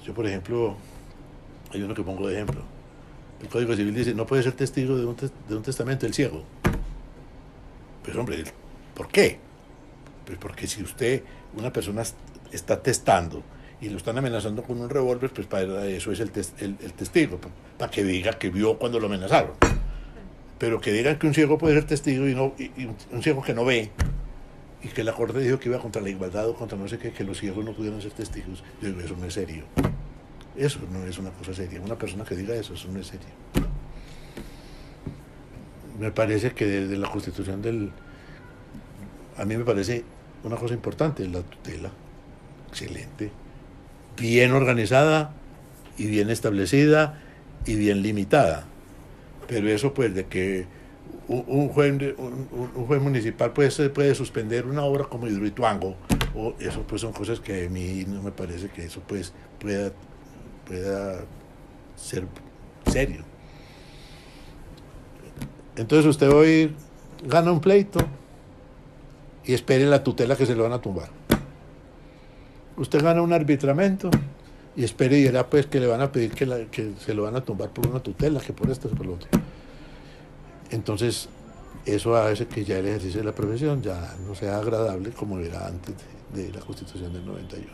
Yo, 0.03 0.13
por 0.15 0.25
ejemplo, 0.25 0.75
hay 1.71 1.83
uno 1.83 1.93
que 1.93 2.01
pongo 2.01 2.27
de 2.27 2.33
ejemplo. 2.33 2.61
El 3.41 3.47
Código 3.47 3.75
Civil 3.75 3.93
dice, 3.93 4.15
no 4.15 4.25
puede 4.25 4.41
ser 4.41 4.53
testigo 4.53 4.97
de 4.97 5.05
un, 5.05 5.15
tes- 5.15 5.31
de 5.47 5.55
un 5.55 5.61
testamento 5.61 6.07
el 6.07 6.13
ciego. 6.15 6.43
Pues 8.03 8.15
hombre, 8.17 8.43
¿por 8.95 9.07
qué? 9.07 9.37
Pues 10.25 10.37
porque 10.39 10.65
si 10.67 10.81
usted, 10.83 11.23
una 11.55 11.71
persona 11.71 12.03
está 12.51 12.81
testando 12.81 13.43
y 13.81 13.89
lo 13.89 13.97
están 13.97 14.17
amenazando 14.17 14.63
con 14.63 14.81
un 14.81 14.89
revólver, 14.89 15.31
pues 15.31 15.47
para 15.47 15.85
eso 15.85 16.11
es 16.11 16.19
el, 16.19 16.31
tes- 16.31 16.53
el- 16.59 16.75
testigo, 16.93 17.39
para 17.77 17.89
que 17.89 18.03
diga 18.03 18.33
que 18.37 18.49
vio 18.49 18.77
cuando 18.77 18.99
lo 18.99 19.07
amenazaron. 19.07 19.51
Pero 20.57 20.81
que 20.81 20.91
digan 20.91 21.17
que 21.17 21.27
un 21.27 21.33
ciego 21.33 21.57
puede 21.57 21.75
ser 21.75 21.85
testigo 21.85 22.27
y, 22.27 22.35
no, 22.35 22.53
y, 22.57 22.71
un 23.11 23.23
ciego 23.23 23.41
que 23.41 23.53
no 23.53 23.63
ve, 23.63 23.89
y 24.83 24.89
que 24.89 25.03
la 25.05 25.13
corte 25.13 25.39
dijo 25.39 25.59
que 25.59 25.69
iba 25.69 25.79
contra 25.79 26.01
la 26.01 26.09
igualdad 26.09 26.49
o 26.49 26.55
contra 26.55 26.77
no 26.77 26.87
sé 26.89 26.97
qué, 26.97 27.11
que 27.11 27.23
los 27.23 27.39
ciegos 27.39 27.63
no 27.63 27.73
pudieran 27.73 28.01
ser 28.01 28.11
testigos, 28.11 28.63
yo 28.81 28.89
digo, 28.89 28.99
eso 28.99 29.15
no 29.17 29.25
es 29.25 29.33
serio. 29.33 29.63
Eso 30.57 30.79
no 30.91 31.05
es 31.05 31.17
una 31.17 31.29
cosa 31.29 31.53
seria. 31.53 31.79
Una 31.79 31.95
persona 31.97 32.25
que 32.25 32.35
diga 32.35 32.53
eso, 32.55 32.73
eso 32.73 32.89
no 32.91 32.99
es 32.99 33.07
serio. 33.07 33.27
Me 35.97 36.11
parece 36.11 36.51
que 36.51 36.65
desde 36.65 36.97
la 36.97 37.09
constitución 37.09 37.61
del... 37.61 37.91
A 39.37 39.45
mí 39.45 39.55
me 39.57 39.63
parece 39.63 40.03
una 40.43 40.55
cosa 40.57 40.73
importante, 40.73 41.25
la 41.27 41.41
tutela. 41.41 41.89
Excelente. 42.69 43.31
Bien 44.17 44.51
organizada 44.53 45.31
y 45.97 46.07
bien 46.07 46.29
establecida 46.29 47.19
y 47.65 47.75
bien 47.75 48.01
limitada. 48.01 48.65
Pero 49.47 49.67
eso 49.69 49.93
pues 49.93 50.13
de 50.13 50.25
que 50.27 50.65
un, 51.27 51.69
juez, 51.69 51.93
un, 52.17 52.47
un- 52.51 52.85
juez 52.85 53.01
municipal 53.01 53.51
puede, 53.53 53.71
ser- 53.71 53.93
puede 53.93 54.15
suspender 54.15 54.65
una 54.65 54.83
obra 54.83 55.05
como 55.05 55.27
Hidroituango, 55.27 55.95
o 56.35 56.53
eso 56.59 56.83
pues 56.87 57.01
son 57.01 57.13
cosas 57.13 57.39
que 57.39 57.65
a 57.65 57.69
mí 57.69 58.03
no 58.07 58.21
me 58.23 58.31
parece 58.31 58.69
que 58.69 58.85
eso 58.85 59.01
pues 59.07 59.33
pueda, 59.59 59.91
pueda 60.67 61.21
ser 61.95 62.25
serio. 62.91 63.23
Entonces 65.75 66.05
usted 66.07 66.29
hoy 66.31 66.75
gana 67.25 67.51
un 67.51 67.61
pleito 67.61 67.99
y 69.45 69.53
espere 69.53 69.85
la 69.85 70.03
tutela 70.03 70.35
que 70.35 70.45
se 70.45 70.55
lo 70.55 70.63
van 70.63 70.73
a 70.73 70.81
tumbar. 70.81 71.09
Usted 72.79 73.03
gana 73.03 73.21
un 73.21 73.33
arbitramento 73.33 74.09
y 74.75 74.83
espere 74.85 75.19
y 75.19 75.25
verá 75.25 75.47
pues 75.49 75.65
que 75.65 75.79
le 75.79 75.87
van 75.87 76.01
a 76.01 76.11
pedir 76.11 76.31
que, 76.31 76.67
que 76.71 76.93
se 76.97 77.13
lo 77.13 77.23
van 77.23 77.35
a 77.35 77.41
tumbar 77.41 77.69
por 77.71 77.85
una 77.87 77.99
tutela, 77.99 78.39
que 78.39 78.53
por 78.53 78.69
esto, 78.71 78.89
que 78.89 78.95
por 78.95 79.05
lo 79.05 79.13
otro. 79.15 79.27
Entonces, 80.71 81.27
eso 81.85 82.15
hace 82.15 82.47
que 82.47 82.63
ya 82.63 82.77
el 82.79 82.87
ejercicio 82.87 83.19
de 83.19 83.25
la 83.25 83.33
profesión 83.35 83.81
ya 83.81 84.15
no 84.25 84.33
sea 84.33 84.57
agradable 84.57 85.09
como 85.11 85.39
era 85.39 85.67
antes 85.67 85.93
de, 86.33 86.51
la 86.53 86.61
Constitución 86.61 87.11
del 87.11 87.25
91. 87.25 87.67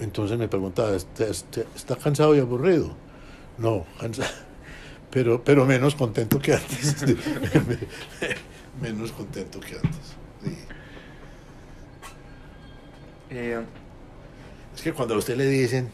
Entonces 0.00 0.36
me 0.38 0.48
preguntaba, 0.48 0.94
¿está, 0.96 1.24
está- 1.26 1.62
está 1.74 1.96
cansado 1.96 2.34
y 2.34 2.40
aburrido? 2.40 2.94
No, 3.58 3.84
cansado, 4.00 4.28
pero, 5.10 5.42
pero 5.44 5.64
menos 5.64 5.94
contento 5.94 6.38
que 6.40 6.54
antes. 6.54 6.96
menos 8.82 9.12
contento 9.12 9.60
que 9.60 9.76
antes. 9.76 10.16
sí. 10.42 10.54
Eh, 13.34 13.64
Es 14.76 14.82
que 14.82 14.92
cuando 14.92 15.14
a 15.14 15.18
usted 15.18 15.36
le 15.36 15.46
dicen 15.46 15.90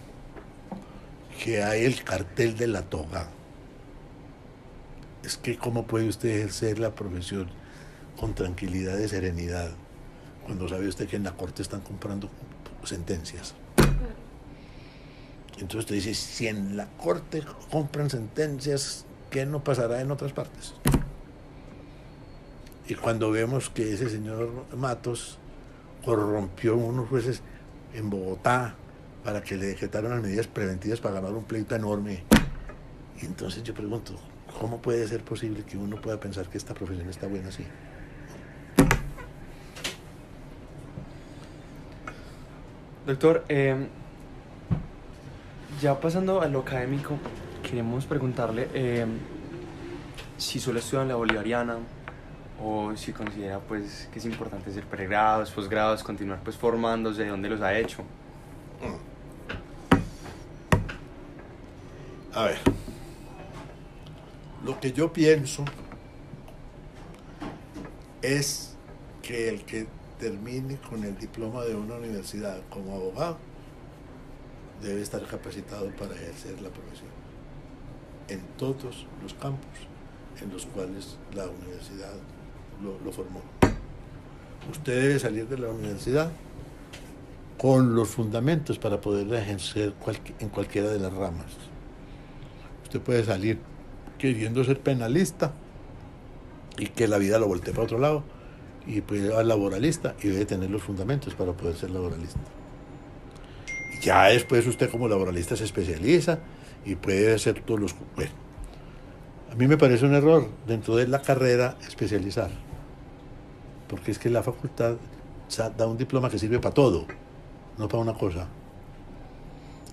que 1.42 1.62
hay 1.62 1.87
el 1.87 2.04
cartel 2.04 2.56
de 2.56 2.66
la 2.66 2.82
toga, 2.82 3.28
es 5.25 5.38
que 5.38 5.56
cómo 5.56 5.87
puede 5.87 6.06
usted 6.06 6.28
ejercer 6.28 6.78
la 6.78 6.94
profesión 6.94 7.49
con 8.18 8.35
tranquilidad 8.35 8.99
y 8.99 9.09
serenidad 9.09 9.70
cuando 10.44 10.68
sabe 10.68 10.87
usted 10.87 11.09
que 11.09 11.16
en 11.16 11.25
la 11.25 11.32
corte 11.32 11.62
están 11.62 11.80
comprando 11.80 12.28
sentencias. 12.85 13.54
Entonces 15.54 15.80
usted 15.80 15.94
dice, 15.94 16.14
si 16.14 16.47
en 16.47 16.76
la 16.76 16.87
corte 16.99 17.42
compran 17.70 18.11
sentencias, 18.11 19.06
¿qué 19.30 19.47
no 19.47 19.64
pasará 19.64 20.00
en 20.00 20.11
otras 20.11 20.32
partes? 20.32 20.75
Y 22.87 22.94
cuando 22.97 23.30
vemos 23.30 23.70
que 23.70 23.92
ese 23.92 24.11
señor 24.11 24.66
Matos 24.76 25.38
corrompió 26.04 26.76
unos 26.76 27.09
jueces 27.09 27.42
en 27.95 28.11
Bogotá 28.11 28.75
para 29.25 29.42
que 29.42 29.57
le 29.57 29.66
decretaran 29.66 30.11
las 30.11 30.23
medidas 30.23 30.47
preventivas 30.47 31.00
para 31.00 31.16
ganar 31.16 31.33
un 31.33 31.45
pleito 31.45 31.75
enorme. 31.75 32.25
Y 33.21 33.26
entonces 33.26 33.62
yo 33.62 33.75
pregunto, 33.75 34.14
¿cómo 34.59 34.80
puede 34.80 35.07
ser 35.07 35.23
posible 35.23 35.62
que 35.64 35.76
uno 35.76 36.00
pueda 36.00 36.19
pensar 36.19 36.49
que 36.49 36.59
esta 36.59 36.75
profesión 36.75 37.09
está 37.09 37.26
buena 37.26 37.49
así? 37.49 37.64
Doctor, 43.07 43.45
eh, 43.49 43.88
ya 45.80 45.99
pasando 46.00 46.42
a 46.42 46.49
lo 46.49 46.61
académico, 46.61 47.19
queremos 47.62 48.07
preguntarle 48.07 48.69
eh, 48.73 49.07
si 50.37 50.61
solo 50.61 50.78
estudia 50.78 51.02
en 51.02 51.09
la 51.09 51.16
bolivariana 51.16 51.76
o 52.62 52.95
si 52.97 53.12
considera 53.12 53.59
pues 53.61 54.09
que 54.12 54.19
es 54.19 54.25
importante 54.25 54.71
hacer 54.71 54.85
pregrados, 54.85 55.50
posgrados, 55.50 56.02
continuar 56.02 56.40
pues 56.43 56.57
formándose, 56.57 57.26
dónde 57.26 57.49
los 57.49 57.61
ha 57.61 57.76
hecho. 57.76 58.05
A 62.33 62.45
ver, 62.45 62.59
lo 64.64 64.79
que 64.79 64.93
yo 64.93 65.12
pienso 65.12 65.64
es 68.23 68.76
que 69.23 69.49
el 69.49 69.64
que 69.64 69.87
termine 70.19 70.76
con 70.76 71.02
el 71.02 71.19
diploma 71.19 71.64
de 71.64 71.75
una 71.75 71.95
universidad 71.95 72.61
como 72.69 72.95
abogado 72.95 73.38
debe 74.83 75.00
estar 75.00 75.26
capacitado 75.26 75.90
para 75.97 76.14
ejercer 76.14 76.61
la 76.61 76.69
profesión 76.69 77.11
en 78.29 78.40
todos 78.57 79.07
los 79.23 79.35
campos 79.35 79.69
en 80.40 80.52
los 80.52 80.67
cuales 80.67 81.17
la 81.35 81.47
universidad 81.47 82.12
lo, 82.83 83.13
formó. 83.13 83.43
Usted 84.71 85.03
debe 85.03 85.19
salir 85.19 85.49
de 85.49 85.59
la 85.59 85.69
universidad 85.69 86.31
con 87.59 87.95
los 87.95 88.09
fundamentos 88.09 88.79
para 88.79 89.01
poder 89.01 89.33
ejercer 89.35 89.95
en 90.39 90.49
cualquiera 90.49 90.89
de 90.89 90.99
las 90.99 91.13
ramas. 91.13 91.47
Usted 92.85 93.01
puede 93.01 93.25
salir 93.25 93.59
queriendo 94.19 94.65
ser 94.65 94.81
penalista 94.81 95.53
y 96.79 96.87
que 96.87 97.09
la 97.09 97.19
vida 97.19 97.39
lo 97.39 97.49
voltee 97.49 97.73
para 97.73 97.85
otro 97.85 97.99
lado 97.99 98.25
y 98.87 99.01
puede 99.01 99.29
ser 99.29 99.47
laboralista 99.47 100.15
y 100.23 100.29
debe 100.29 100.47
tener 100.47 100.71
los 100.71 100.83
fundamentos 100.83 101.35
para 101.35 101.53
poder 101.53 101.77
ser 101.77 101.91
laboralista. 101.91 102.41
Ya 104.03 104.25
después 104.25 104.67
usted 104.67 104.91
como 104.91 105.09
laboralista 105.09 105.57
se 105.57 105.65
especializa 105.65 106.39
y 106.85 106.95
puede 106.95 107.35
hacer 107.35 107.63
todos 107.63 107.81
los... 107.81 107.95
A 109.51 109.55
mí 109.57 109.67
me 109.67 109.77
parece 109.77 110.07
un 110.07 110.15
error 110.15 110.49
dentro 110.67 110.97
de 110.97 111.07
la 111.09 111.21
carrera 111.21 111.77
especializar, 111.87 112.51
porque 113.90 114.12
es 114.12 114.18
que 114.20 114.30
la 114.30 114.42
facultad 114.42 114.94
da 115.76 115.87
un 115.88 115.99
diploma 115.99 116.30
que 116.30 116.38
sirve 116.38 116.61
para 116.61 116.73
todo, 116.73 117.06
no 117.76 117.88
para 117.88 118.00
una 118.00 118.14
cosa. 118.14 118.47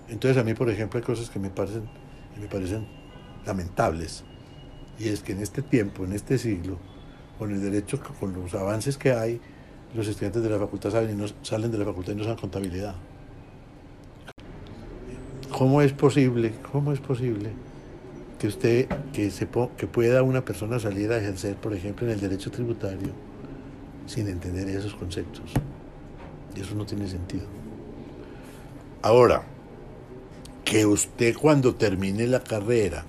Entonces 0.08 0.40
a 0.40 0.44
mí, 0.44 0.54
por 0.54 0.70
ejemplo, 0.70 0.98
hay 0.98 1.04
cosas 1.04 1.28
que 1.28 1.40
me 1.40 1.50
parecen, 1.50 1.88
me 2.40 2.46
parecen 2.46 2.86
lamentables. 3.44 4.22
Y 5.00 5.08
es 5.08 5.20
que 5.20 5.32
en 5.32 5.40
este 5.40 5.62
tiempo, 5.62 6.04
en 6.04 6.12
este 6.12 6.38
siglo, 6.38 6.78
con 7.38 7.52
el 7.52 7.60
derecho, 7.60 8.00
con 8.20 8.32
los 8.32 8.54
avances 8.54 8.96
que 8.96 9.12
hay, 9.12 9.40
los 9.94 10.06
estudiantes 10.06 10.42
de 10.42 10.50
la 10.50 10.58
facultad 10.58 10.90
salen, 10.90 11.20
y 11.20 11.34
salen 11.42 11.72
de 11.72 11.78
la 11.78 11.84
facultad 11.84 12.12
y 12.12 12.16
no 12.16 12.22
saben 12.22 12.38
contabilidad. 12.38 12.94
¿Cómo 15.50 15.82
es 15.82 15.92
posible, 15.92 16.54
cómo 16.70 16.92
es 16.92 17.00
posible 17.00 17.50
que 18.38 18.46
usted, 18.46 18.86
que, 19.12 19.32
se, 19.32 19.48
que 19.76 19.86
pueda 19.88 20.22
una 20.22 20.44
persona 20.44 20.78
salir 20.78 21.10
a 21.10 21.18
ejercer, 21.18 21.56
por 21.56 21.74
ejemplo, 21.74 22.06
en 22.06 22.12
el 22.12 22.20
derecho 22.20 22.52
tributario, 22.52 23.27
sin 24.08 24.26
entender 24.26 24.68
esos 24.68 24.94
conceptos? 24.94 25.52
Y 26.56 26.60
eso 26.60 26.74
no 26.74 26.84
tiene 26.84 27.06
sentido. 27.06 27.46
Ahora, 29.02 29.44
que 30.64 30.84
usted 30.86 31.36
cuando 31.36 31.74
termine 31.74 32.26
la 32.26 32.40
carrera 32.40 33.04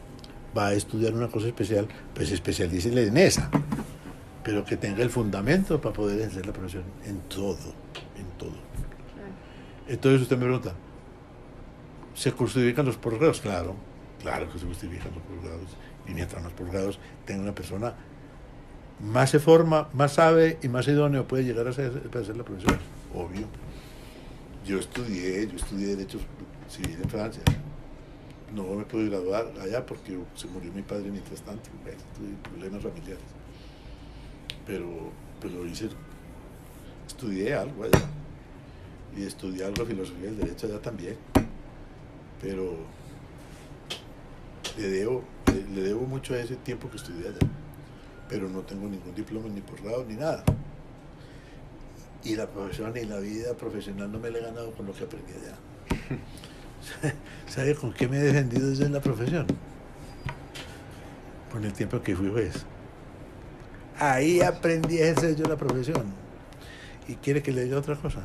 va 0.56 0.68
a 0.68 0.74
estudiar 0.74 1.14
una 1.14 1.28
cosa 1.28 1.48
especial, 1.48 1.88
pues 2.14 2.32
especialícele 2.32 3.08
en 3.08 3.18
esa. 3.18 3.50
Pero 4.44 4.64
que 4.64 4.78
tenga 4.78 5.04
el 5.04 5.10
fundamento 5.10 5.80
para 5.82 5.94
poder 5.94 6.20
ejercer 6.20 6.46
la 6.46 6.54
profesión 6.54 6.84
en 7.06 7.20
todo, 7.22 7.74
en 8.18 8.26
todo. 8.38 8.56
Entonces 9.88 10.22
usted 10.22 10.38
me 10.38 10.46
pregunta, 10.46 10.74
¿se 12.14 12.32
justifican 12.32 12.86
los 12.86 12.98
posgrados? 12.98 13.42
Claro, 13.42 13.76
claro 14.22 14.52
que 14.52 14.60
se 14.60 14.66
justifican 14.66 15.12
los 15.14 15.24
posgrados. 15.24 15.70
Y 16.08 16.14
mientras 16.14 16.44
más 16.44 16.54
posgrados 16.54 17.00
tenga 17.26 17.44
una 17.44 17.54
persona, 17.56 17.94
más 19.00 19.30
se 19.30 19.40
forma, 19.40 19.90
más 19.94 20.14
sabe 20.14 20.58
y 20.62 20.68
más 20.68 20.88
idóneo 20.88 21.28
puede 21.28 21.44
llegar 21.44 21.68
a 21.68 21.74
ser, 21.74 21.94
la 21.94 22.44
profesión. 22.44 22.78
Obvio. 23.14 23.48
Yo 24.66 24.78
estudié, 24.78 25.48
yo 25.48 25.56
estudié 25.56 25.96
Derecho 25.96 26.20
Civil 26.68 26.98
en 27.02 27.10
Francia. 27.10 27.42
No 28.54 28.64
me 28.64 28.84
pude 28.84 29.10
graduar 29.10 29.52
allá 29.62 29.86
porque 29.86 30.18
se 30.36 30.48
murió 30.48 30.72
mi 30.74 30.82
padre 30.82 31.10
mientras 31.12 31.42
tanto. 31.42 31.70
Tuve 32.18 32.36
problemas 32.44 32.84
familiares. 32.84 33.24
Pero, 34.66 35.12
pero 35.42 35.66
hice, 35.66 35.90
estudié 37.08 37.54
algo 37.54 37.84
allá. 37.84 38.02
Y 39.16 39.24
estudié 39.24 39.66
algo 39.66 39.84
de 39.84 39.94
filosofía 39.94 40.26
del 40.26 40.38
derecho 40.38 40.68
allá 40.68 40.82
también. 40.82 41.16
Pero 42.42 42.78
le 44.78 44.88
debo, 44.88 45.24
le 45.74 45.82
debo 45.82 46.02
mucho 46.02 46.34
a 46.34 46.40
ese 46.40 46.56
tiempo 46.58 46.90
que 46.90 46.98
estudié 46.98 47.30
allá. 47.30 47.59
Pero 48.30 48.48
no 48.48 48.62
tengo 48.62 48.88
ningún 48.88 49.13
diploma, 49.15 49.50
ni 49.50 49.62
posgrado, 49.62 50.06
ni 50.06 50.15
nada. 50.15 50.44
Y 52.24 52.36
la 52.36 52.48
profesión 52.48 52.96
y 52.96 53.06
la 53.06 53.20
vida 53.20 53.54
profesional 53.56 54.12
no 54.12 54.20
me 54.20 54.30
la 54.30 54.38
he 54.38 54.42
ganado 54.42 54.72
con 54.72 54.86
lo 54.86 54.94
que 54.94 55.04
aprendí 55.04 55.32
allá. 55.34 55.56
¿Sabe 57.48 57.76
con 57.76 57.94
qué 57.94 58.08
me 58.08 58.18
he 58.18 58.22
defendido 58.22 58.70
desde 58.70 58.89
la 58.89 59.02
profesión? 59.02 59.48
Con 61.52 61.63
el 61.63 61.74
tiempo 61.74 62.02
que 62.02 62.15
fui 62.15 62.30
juez. 62.30 62.65
Ahí 63.98 64.42
aprendí 64.42 65.00
a 65.00 65.06
ejercer 65.12 65.36
yo 65.36 65.46
la 65.46 65.58
profesión. 65.58 66.13
Y 67.08 67.15
quiere 67.15 67.42
que 67.42 67.52
le 67.52 67.63
diga 67.63 67.80
otra 67.80 67.96
cosa. 67.96 68.22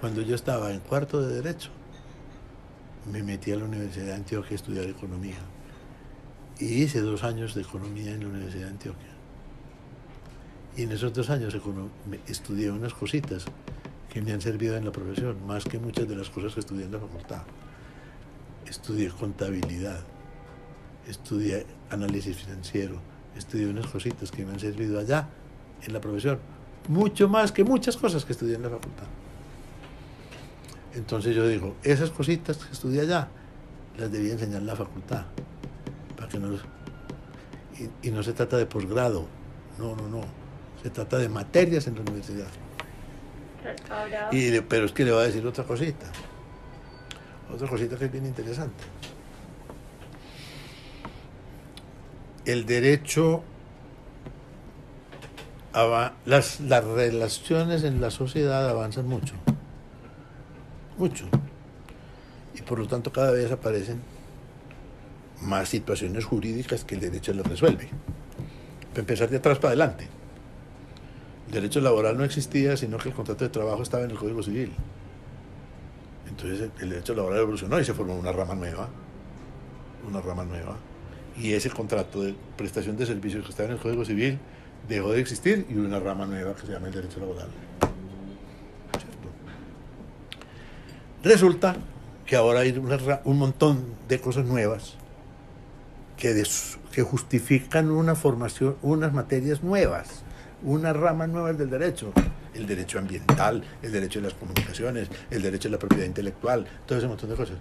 Cuando 0.00 0.20
yo 0.22 0.34
estaba 0.34 0.72
en 0.72 0.80
cuarto 0.80 1.22
de 1.22 1.40
Derecho, 1.40 1.70
me 3.10 3.22
metí 3.22 3.52
a 3.52 3.56
la 3.56 3.64
Universidad 3.64 4.06
de 4.06 4.14
Antioquia 4.14 4.52
a 4.52 4.54
estudiar 4.56 4.84
economía. 4.86 5.38
Y 6.58 6.82
hice 6.82 7.00
dos 7.00 7.22
años 7.22 7.54
de 7.54 7.62
economía 7.62 8.12
en 8.12 8.20
la 8.20 8.28
Universidad 8.28 8.64
de 8.64 8.70
Antioquia. 8.70 9.10
Y 10.76 10.82
en 10.82 10.92
esos 10.92 11.12
dos 11.12 11.28
años 11.30 11.54
estudié 12.26 12.70
unas 12.70 12.94
cositas 12.94 13.44
que 14.10 14.22
me 14.22 14.32
han 14.32 14.40
servido 14.40 14.76
en 14.76 14.84
la 14.84 14.92
profesión, 14.92 15.36
más 15.46 15.64
que 15.64 15.78
muchas 15.78 16.08
de 16.08 16.16
las 16.16 16.30
cosas 16.30 16.54
que 16.54 16.60
estudié 16.60 16.86
en 16.86 16.92
la 16.92 16.98
facultad. 16.98 17.42
Estudié 18.66 19.10
contabilidad, 19.10 20.00
estudié 21.06 21.66
análisis 21.90 22.36
financiero, 22.36 23.00
estudié 23.36 23.66
unas 23.68 23.86
cositas 23.86 24.30
que 24.30 24.44
me 24.44 24.52
han 24.52 24.60
servido 24.60 24.98
allá 24.98 25.28
en 25.82 25.92
la 25.92 26.00
profesión, 26.00 26.38
mucho 26.88 27.28
más 27.28 27.52
que 27.52 27.64
muchas 27.64 27.96
cosas 27.96 28.24
que 28.24 28.32
estudié 28.32 28.56
en 28.56 28.62
la 28.62 28.70
facultad. 28.70 29.06
Entonces 30.94 31.36
yo 31.36 31.46
digo, 31.46 31.76
esas 31.82 32.10
cositas 32.10 32.56
que 32.56 32.72
estudié 32.72 33.02
allá, 33.02 33.28
las 33.98 34.10
debía 34.10 34.32
enseñar 34.32 34.60
en 34.60 34.66
la 34.66 34.76
facultad, 34.76 35.26
que 36.28 36.38
y, 37.78 38.08
y 38.08 38.10
no 38.10 38.22
se 38.22 38.32
trata 38.32 38.56
de 38.56 38.66
posgrado, 38.66 39.26
no, 39.78 39.94
no, 39.96 40.08
no, 40.08 40.20
se 40.82 40.90
trata 40.90 41.18
de 41.18 41.28
materias 41.28 41.86
en 41.86 41.94
la 41.96 42.00
universidad. 42.02 42.48
Ahora, 43.90 44.28
Y 44.32 44.50
le- 44.50 44.62
pero 44.62 44.86
es 44.86 44.92
que 44.92 45.04
le 45.04 45.12
voy 45.12 45.22
a 45.22 45.26
decir 45.26 45.44
otra 45.46 45.64
cosita. 45.64 46.06
Otra 47.52 47.68
cosita 47.68 47.96
que 47.96 48.04
es 48.06 48.12
bien 48.12 48.26
interesante. 48.26 48.84
El 52.44 52.64
derecho, 52.64 53.42
las, 56.24 56.60
las 56.60 56.84
relaciones 56.84 57.82
en 57.84 58.00
la 58.00 58.10
sociedad 58.10 58.68
avanzan 58.68 59.06
mucho. 59.08 59.34
Mucho. 60.96 61.26
Y 62.54 62.62
por 62.62 62.78
lo 62.78 62.86
tanto 62.86 63.12
cada 63.12 63.32
vez 63.32 63.50
aparecen 63.50 64.00
más 65.42 65.68
situaciones 65.68 66.24
jurídicas 66.24 66.84
que 66.84 66.94
el 66.94 67.00
derecho 67.00 67.32
las 67.32 67.46
resuelve. 67.46 67.88
Para 68.90 69.00
empezar 69.00 69.28
de 69.28 69.36
atrás 69.36 69.58
para 69.58 69.68
adelante. 69.68 70.08
El 71.46 71.52
derecho 71.52 71.80
laboral 71.80 72.16
no 72.16 72.24
existía, 72.24 72.76
sino 72.76 72.98
que 72.98 73.10
el 73.10 73.14
contrato 73.14 73.44
de 73.44 73.50
trabajo 73.50 73.82
estaba 73.82 74.04
en 74.04 74.10
el 74.10 74.18
Código 74.18 74.42
Civil. 74.42 74.72
Entonces 76.28 76.70
el 76.80 76.90
derecho 76.90 77.14
laboral 77.14 77.40
evolucionó 77.40 77.78
y 77.78 77.84
se 77.84 77.94
formó 77.94 78.16
una 78.16 78.32
rama 78.32 78.54
nueva, 78.54 78.88
una 80.08 80.20
rama 80.20 80.44
nueva. 80.44 80.76
Y 81.38 81.52
ese 81.52 81.70
contrato 81.70 82.22
de 82.22 82.34
prestación 82.56 82.96
de 82.96 83.06
servicios 83.06 83.44
que 83.44 83.50
estaba 83.50 83.68
en 83.68 83.74
el 83.74 83.80
Código 83.80 84.04
Civil 84.04 84.38
dejó 84.88 85.12
de 85.12 85.20
existir 85.20 85.66
y 85.68 85.76
una 85.76 86.00
rama 86.00 86.26
nueva 86.26 86.54
que 86.54 86.62
se 86.62 86.72
llama 86.72 86.88
el 86.88 86.94
derecho 86.94 87.20
laboral. 87.20 87.48
¿Cierto? 88.92 89.28
Resulta 91.22 91.76
que 92.24 92.34
ahora 92.34 92.60
hay 92.60 92.72
un 93.24 93.38
montón 93.38 93.84
de 94.08 94.20
cosas 94.20 94.46
nuevas 94.46 94.96
que, 96.16 96.34
des- 96.34 96.78
que 96.92 97.02
justifican 97.02 97.90
una 97.90 98.14
formación, 98.14 98.76
unas 98.82 99.12
materias 99.12 99.62
nuevas, 99.62 100.22
unas 100.62 100.96
ramas 100.96 101.28
nuevas 101.28 101.58
del 101.58 101.70
derecho. 101.70 102.12
El 102.54 102.66
derecho 102.66 102.98
ambiental, 102.98 103.62
el 103.82 103.92
derecho 103.92 104.18
de 104.20 104.28
las 104.28 104.34
comunicaciones, 104.34 105.08
el 105.30 105.42
derecho 105.42 105.68
de 105.68 105.72
la 105.72 105.78
propiedad 105.78 106.06
intelectual, 106.06 106.66
todo 106.86 106.96
ese 106.96 107.06
montón 107.06 107.28
de 107.28 107.36
cosas. 107.36 107.58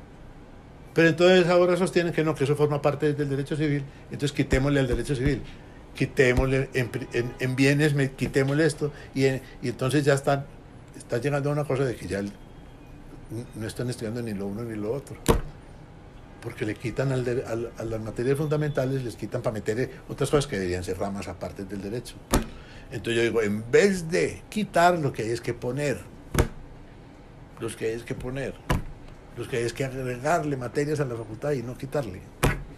Pero 0.94 1.10
entonces 1.10 1.48
ahora 1.50 1.76
sostienen 1.76 2.14
que 2.14 2.24
no, 2.24 2.34
que 2.34 2.46
eso 2.46 2.56
forma 2.56 2.82
parte 2.82 3.12
del 3.14 3.28
derecho 3.30 3.58
civil, 3.58 3.84
entonces 4.06 4.32
quitémosle 4.32 4.80
al 4.80 4.88
derecho 4.88 5.14
civil, 5.14 5.42
quitémosle 5.94 6.70
en, 6.74 7.56
bienes, 7.58 7.94
me- 7.94 8.12
quitémosle 8.14 8.66
esto, 8.66 8.94
y, 9.14 9.26
en- 9.26 9.42
y 9.62 9.68
entonces 9.68 10.06
ya 10.06 10.14
están, 10.14 10.46
está 10.98 11.18
llegando 11.18 11.50
a 11.50 11.52
una 11.54 11.66
cosa 11.66 11.84
de 11.84 11.98
que 11.98 12.08
ya 12.08 12.22
no 12.22 13.68
están 13.68 13.90
estudiando 13.90 14.22
ni 14.22 14.34
lo 14.34 14.48
uno 14.48 14.64
ni 14.64 14.78
lo 14.78 14.94
otro 14.94 15.18
porque 16.46 16.64
le 16.64 16.76
quitan 16.76 17.12
al 17.12 17.26
de- 17.26 17.44
al- 17.44 17.72
a 17.78 17.84
las 17.84 18.00
materias 18.00 18.38
fundamentales, 18.38 19.04
les 19.04 19.16
quitan 19.16 19.42
para 19.42 19.56
meter 19.56 19.90
otras 20.08 20.30
cosas 20.30 20.46
que 20.46 20.58
deberían 20.58 20.84
ser 20.84 20.98
ramas 21.00 21.28
aparte 21.28 21.66
del 21.66 21.82
derecho. 21.82 22.16
Entonces 22.92 23.16
yo 23.16 23.22
digo, 23.24 23.42
en 23.42 23.70
vez 23.72 24.10
de 24.12 24.44
quitar, 24.48 24.98
lo 25.00 25.12
que 25.12 25.24
hay 25.24 25.32
es 25.32 25.42
que 25.42 25.56
poner, 25.56 25.98
los 27.60 27.76
que 27.76 27.86
hay 27.88 27.92
es 27.94 28.04
que 28.04 28.14
poner, 28.14 28.54
los 29.36 29.48
que 29.48 29.58
hay 29.58 29.64
es 29.64 29.74
que 29.74 29.86
agregarle 29.86 30.56
materias 30.56 31.00
a 31.00 31.06
la 31.06 31.16
facultad 31.16 31.52
y 31.54 31.64
no 31.64 31.76
quitarle. 31.78 32.22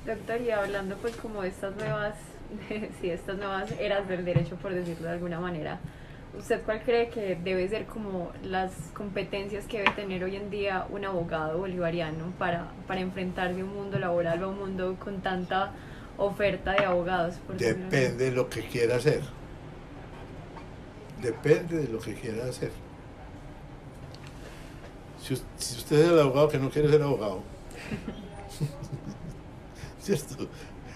Doctor, 0.05 0.39
y 0.41 0.49
hablando 0.51 0.95
pues 0.97 1.15
como 1.17 1.41
de 1.41 1.49
estas 1.49 1.75
nuevas, 1.75 2.15
sí, 3.01 3.09
estas 3.09 3.35
nuevas 3.37 3.69
eras 3.79 4.07
del 4.07 4.23
derecho, 4.23 4.55
por 4.55 4.73
decirlo 4.73 5.07
de 5.07 5.13
alguna 5.13 5.41
manera, 5.41 5.79
¿usted 6.37 6.61
cuál 6.63 6.81
cree 6.83 7.09
que 7.09 7.35
debe 7.35 7.67
ser 7.69 7.85
como 7.85 8.31
las 8.43 8.71
competencias 8.93 9.65
que 9.65 9.79
debe 9.79 9.91
tener 9.91 10.23
hoy 10.23 10.35
en 10.35 10.49
día 10.49 10.85
un 10.89 11.05
abogado 11.05 11.57
bolivariano 11.59 12.31
para, 12.39 12.71
para 12.87 13.01
enfrentarse 13.01 13.61
a 13.61 13.63
un 13.63 13.73
mundo 13.73 13.99
laboral 13.99 14.43
o 14.43 14.45
a 14.45 14.49
un 14.49 14.57
mundo 14.59 14.95
con 14.99 15.21
tanta 15.21 15.73
oferta 16.17 16.71
de 16.73 16.85
abogados? 16.85 17.35
por? 17.45 17.57
Depende 17.57 18.25
de 18.25 18.31
lo 18.31 18.49
que 18.49 18.61
quiera 18.65 18.95
hacer. 18.97 19.21
Depende 21.21 21.77
de 21.77 21.87
lo 21.87 21.99
que 21.99 22.13
quiera 22.13 22.45
hacer. 22.45 22.71
Si, 25.21 25.33
us- 25.33 25.43
si 25.57 25.77
usted 25.77 25.99
es 25.99 26.09
el 26.09 26.19
abogado 26.19 26.47
que 26.49 26.59
no 26.59 26.69
quiere 26.69 26.89
ser 26.89 27.01
abogado. 27.01 27.41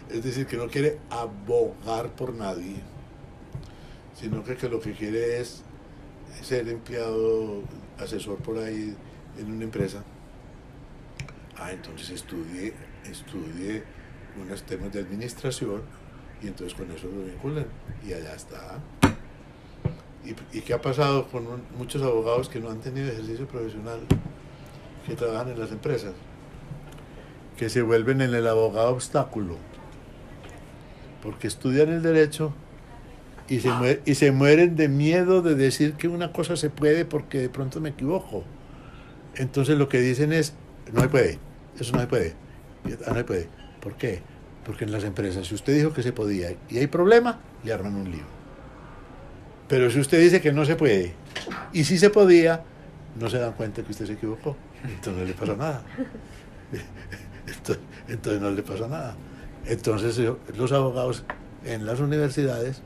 Es 0.09 0.23
decir, 0.23 0.45
que 0.47 0.57
no 0.57 0.67
quiere 0.67 0.99
abogar 1.09 2.09
por 2.09 2.33
nadie, 2.33 2.75
sino 4.21 4.43
que, 4.43 4.55
que 4.55 4.69
lo 4.69 4.79
que 4.79 4.93
quiere 4.93 5.41
es 5.41 5.63
ser 6.41 6.67
empleado, 6.69 7.61
asesor 7.99 8.37
por 8.37 8.57
ahí 8.59 8.95
en 9.39 9.51
una 9.51 9.63
empresa. 9.63 10.03
Ah, 11.57 11.71
entonces 11.71 12.09
estudie, 12.11 12.73
estudie 13.09 13.83
unos 14.41 14.63
temas 14.63 14.91
de 14.93 14.99
administración 15.01 15.81
y 16.41 16.47
entonces 16.47 16.77
con 16.77 16.89
eso 16.91 17.07
lo 17.07 17.23
vinculan 17.25 17.65
y 18.07 18.13
allá 18.13 18.33
está. 18.35 18.79
¿Y, 20.23 20.57
y 20.57 20.61
qué 20.61 20.73
ha 20.73 20.81
pasado 20.81 21.27
con 21.27 21.47
un- 21.47 21.63
muchos 21.77 22.01
abogados 22.01 22.47
que 22.47 22.59
no 22.59 22.69
han 22.69 22.79
tenido 22.79 23.07
ejercicio 23.09 23.47
profesional, 23.47 23.99
que 25.05 25.15
trabajan 25.15 25.49
en 25.49 25.59
las 25.59 25.71
empresas? 25.71 26.13
Que 27.57 27.69
se 27.69 27.81
vuelven 27.81 28.21
en 28.21 28.33
el 28.33 28.47
abogado 28.47 28.89
obstáculo, 28.89 29.57
porque 31.21 31.47
estudian 31.47 31.89
el 31.89 32.01
derecho 32.01 32.53
y 33.51 33.59
se, 33.59 34.01
y 34.05 34.15
se 34.15 34.31
mueren 34.31 34.75
de 34.77 34.87
miedo 34.87 35.41
de 35.41 35.55
decir 35.55 35.93
que 35.93 36.07
una 36.07 36.31
cosa 36.31 36.55
se 36.55 36.69
puede 36.69 37.03
porque 37.03 37.37
de 37.39 37.49
pronto 37.49 37.81
me 37.81 37.89
equivoco. 37.89 38.45
Entonces 39.35 39.77
lo 39.77 39.89
que 39.89 39.99
dicen 39.99 40.31
es, 40.31 40.53
no 40.93 41.01
se 41.01 41.09
puede, 41.09 41.39
eso 41.77 41.91
no 41.93 41.99
se 41.99 42.07
puede, 42.07 42.33
"Ah, 43.05 43.09
no 43.09 43.15
se 43.15 43.23
puede. 43.25 43.49
¿Por 43.81 43.95
qué? 43.95 44.21
Porque 44.65 44.85
en 44.85 44.91
las 44.91 45.03
empresas, 45.03 45.47
si 45.47 45.55
usted 45.55 45.75
dijo 45.75 45.91
que 45.91 46.01
se 46.01 46.13
podía 46.13 46.55
y 46.69 46.77
hay 46.77 46.87
problema, 46.87 47.39
le 47.63 47.73
arman 47.73 47.95
un 47.95 48.09
lío. 48.09 48.23
Pero 49.67 49.89
si 49.91 49.99
usted 49.99 50.21
dice 50.21 50.39
que 50.39 50.53
no 50.53 50.63
se 50.65 50.75
puede 50.75 51.13
y 51.73 51.83
si 51.83 51.97
se 51.97 52.09
podía, 52.09 52.63
no 53.19 53.29
se 53.29 53.37
dan 53.37 53.53
cuenta 53.53 53.83
que 53.83 53.91
usted 53.91 54.05
se 54.05 54.13
equivocó. 54.13 54.55
Entonces 54.83 55.13
no 55.21 55.25
le 55.25 55.33
pasa 55.33 55.55
nada. 55.55 55.83
Entonces, 57.47 57.83
entonces 58.07 58.41
no 58.41 58.51
le 58.51 58.63
pasa 58.63 58.87
nada. 58.87 59.15
Entonces 59.65 60.19
los 60.55 60.71
abogados 60.71 61.25
en 61.65 61.85
las 61.85 61.99
universidades, 61.99 62.81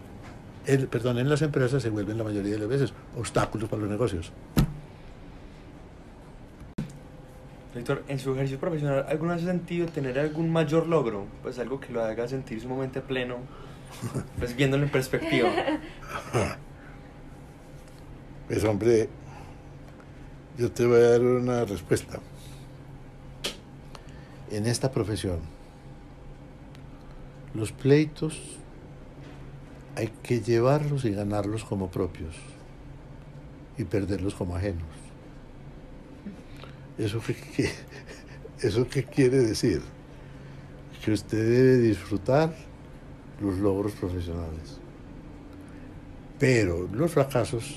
el- 0.68 0.88
perdón, 0.88 1.18
en 1.20 1.30
las 1.30 1.42
empresas 1.42 1.82
se 1.84 1.90
vuelven 1.90 2.18
la 2.18 2.24
mayoría 2.24 2.54
de 2.54 2.60
las 2.60 2.68
veces 2.68 2.94
obstáculos 3.18 3.70
para 3.70 3.82
los 3.82 3.92
negocios. 3.92 4.32
Víctor, 7.76 8.04
en 8.08 8.20
su 8.20 8.32
ejercicio 8.34 8.58
profesional, 8.60 9.06
¿alguna 9.10 9.34
vez 9.36 9.44
ha 9.44 9.48
sentido 9.48 9.88
tener 9.88 10.18
algún 10.18 10.50
mayor 10.50 10.88
logro? 10.88 11.26
Pues 11.44 11.60
algo 11.60 11.80
que 11.80 11.92
lo 11.92 12.02
haga 12.04 12.26
sentir 12.28 12.62
sumamente 12.62 13.02
pleno, 13.02 13.36
pues 14.40 14.56
viéndolo 14.56 14.84
en 14.84 14.90
perspectiva. 14.92 15.50
Pues 18.48 18.64
hombre, 18.64 19.10
yo 20.56 20.72
te 20.72 20.86
voy 20.86 20.98
a 21.00 21.10
dar 21.10 21.22
una 21.22 21.66
respuesta. 21.66 22.20
En 24.52 24.68
esta 24.68 24.92
profesión, 24.92 25.40
los 27.56 27.72
pleitos 27.72 28.40
hay 29.96 30.08
que 30.24 30.42
llevarlos 30.42 31.06
y 31.06 31.12
ganarlos 31.12 31.64
como 31.64 31.90
propios 31.90 32.36
y 33.78 33.84
perderlos 33.84 34.36
como 34.36 34.56
ajenos. 34.56 34.84
¿Eso 36.98 37.22
qué, 37.26 37.70
¿Eso 38.62 38.88
qué 38.88 39.04
quiere 39.04 39.38
decir? 39.38 39.82
Que 41.04 41.12
usted 41.12 41.38
debe 41.38 41.78
disfrutar 41.78 42.56
los 43.40 43.58
logros 43.58 43.94
profesionales. 43.94 44.80
Pero 46.40 46.88
los 46.92 47.12
fracasos 47.12 47.76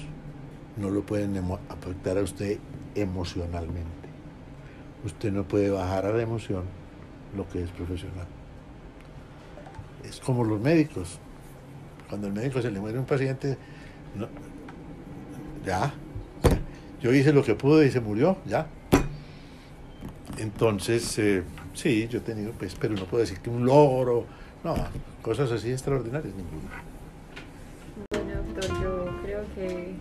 no 0.77 0.91
lo 0.91 1.03
pueden 1.05 1.37
afectar 1.69 2.19
a 2.19 2.23
usted 2.23 2.59
emocionalmente. 2.95 4.09
Usted 5.05 5.33
no 5.33 5.47
puede 5.47 5.71
bajar 5.71 6.07
a 6.07 6.13
la 6.13 6.23
emoción 6.23 6.65
lo 7.37 7.49
que 7.49 7.63
es 7.63 7.71
profesional. 7.71 8.27
Es 10.05 10.21
como 10.21 10.45
los 10.45 10.61
médicos. 10.61 11.21
Cuando 12.09 12.27
al 12.27 12.33
médico 12.33 12.61
se 12.63 12.71
le 12.71 12.81
muere 12.81 12.99
un 12.99 13.05
paciente, 13.05 13.57
no- 14.15 14.29
ya, 15.65 15.93
yo 17.03 17.13
hice 17.13 17.33
lo 17.33 17.43
que 17.43 17.55
pude 17.55 17.87
y 17.87 17.91
se 17.91 18.01
murió, 18.01 18.39
ya. 18.47 18.67
Entonces, 20.39 21.19
eh, 21.19 21.43
sí, 21.75 22.07
yo 22.09 22.19
he 22.19 22.23
tenido, 22.23 22.53
pues, 22.53 22.75
pero 22.79 22.95
no 22.95 23.05
puedo 23.05 23.21
decir 23.23 23.39
que 23.41 23.51
un 23.51 23.67
logro, 23.67 24.25
no, 24.65 24.75
cosas 25.23 25.51
así 25.51 25.71
extraordinarias, 25.71 26.33
ninguna. 26.35 26.83
Bueno, 28.13 28.43
doctor, 28.55 28.83
yo 28.83 29.23
creo 29.23 29.41
que 29.55 29.95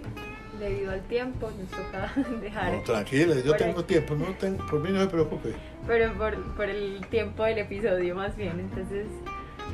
debido 0.59 0.91
al 0.91 1.01
tiempo 1.01 1.49
nos 1.59 1.69
toca 1.69 2.11
dejar... 2.41 2.73
No, 2.73 2.81
tranquila, 2.81 3.35
yo 3.43 3.55
tengo 3.55 3.79
aquí. 3.79 3.93
tiempo, 3.93 4.15
no 4.15 4.25
ten- 4.39 4.57
por 4.57 4.79
mí 4.81 4.89
no 4.91 5.01
se 5.01 5.07
preocupe. 5.07 5.53
pero 5.87 6.13
por, 6.13 6.55
por 6.55 6.69
el 6.69 7.05
tiempo 7.09 7.43
del 7.43 7.59
episodio 7.59 8.15
más 8.15 8.35
bien. 8.35 8.59
Entonces, 8.59 9.07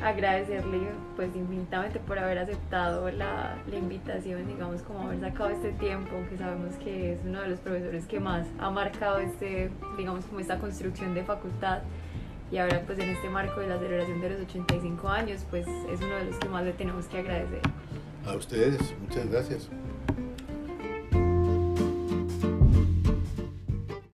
agradecerle 0.02 0.88
pues 1.16 1.34
infinitamente 1.34 1.98
por 2.00 2.18
haber 2.18 2.38
aceptado 2.38 3.10
la, 3.10 3.56
la 3.70 3.76
invitación, 3.76 4.46
digamos, 4.46 4.82
como 4.82 5.02
haber 5.02 5.20
sacado 5.20 5.50
este 5.50 5.72
tiempo, 5.72 6.10
que 6.28 6.36
sabemos 6.36 6.74
que 6.76 7.12
es 7.14 7.18
uno 7.24 7.40
de 7.42 7.48
los 7.48 7.60
profesores 7.60 8.06
que 8.06 8.20
más 8.20 8.46
ha 8.58 8.70
marcado 8.70 9.18
este, 9.18 9.70
digamos, 9.96 10.24
como 10.26 10.40
esta 10.40 10.58
construcción 10.58 11.14
de 11.14 11.24
facultad. 11.24 11.82
Y 12.50 12.58
ahora 12.58 12.82
pues 12.86 12.98
en 12.98 13.08
este 13.08 13.28
marco 13.30 13.60
de 13.60 13.68
la 13.68 13.78
celebración 13.78 14.20
de 14.20 14.30
los 14.30 14.40
85 14.42 15.08
años, 15.08 15.44
pues 15.50 15.66
es 15.66 16.00
uno 16.00 16.16
de 16.16 16.24
los 16.26 16.36
que 16.36 16.48
más 16.48 16.64
le 16.64 16.72
tenemos 16.72 17.06
que 17.06 17.18
agradecer. 17.18 17.60
A 18.26 18.34
ustedes, 18.34 18.94
muchas 19.00 19.28
gracias. 19.28 19.70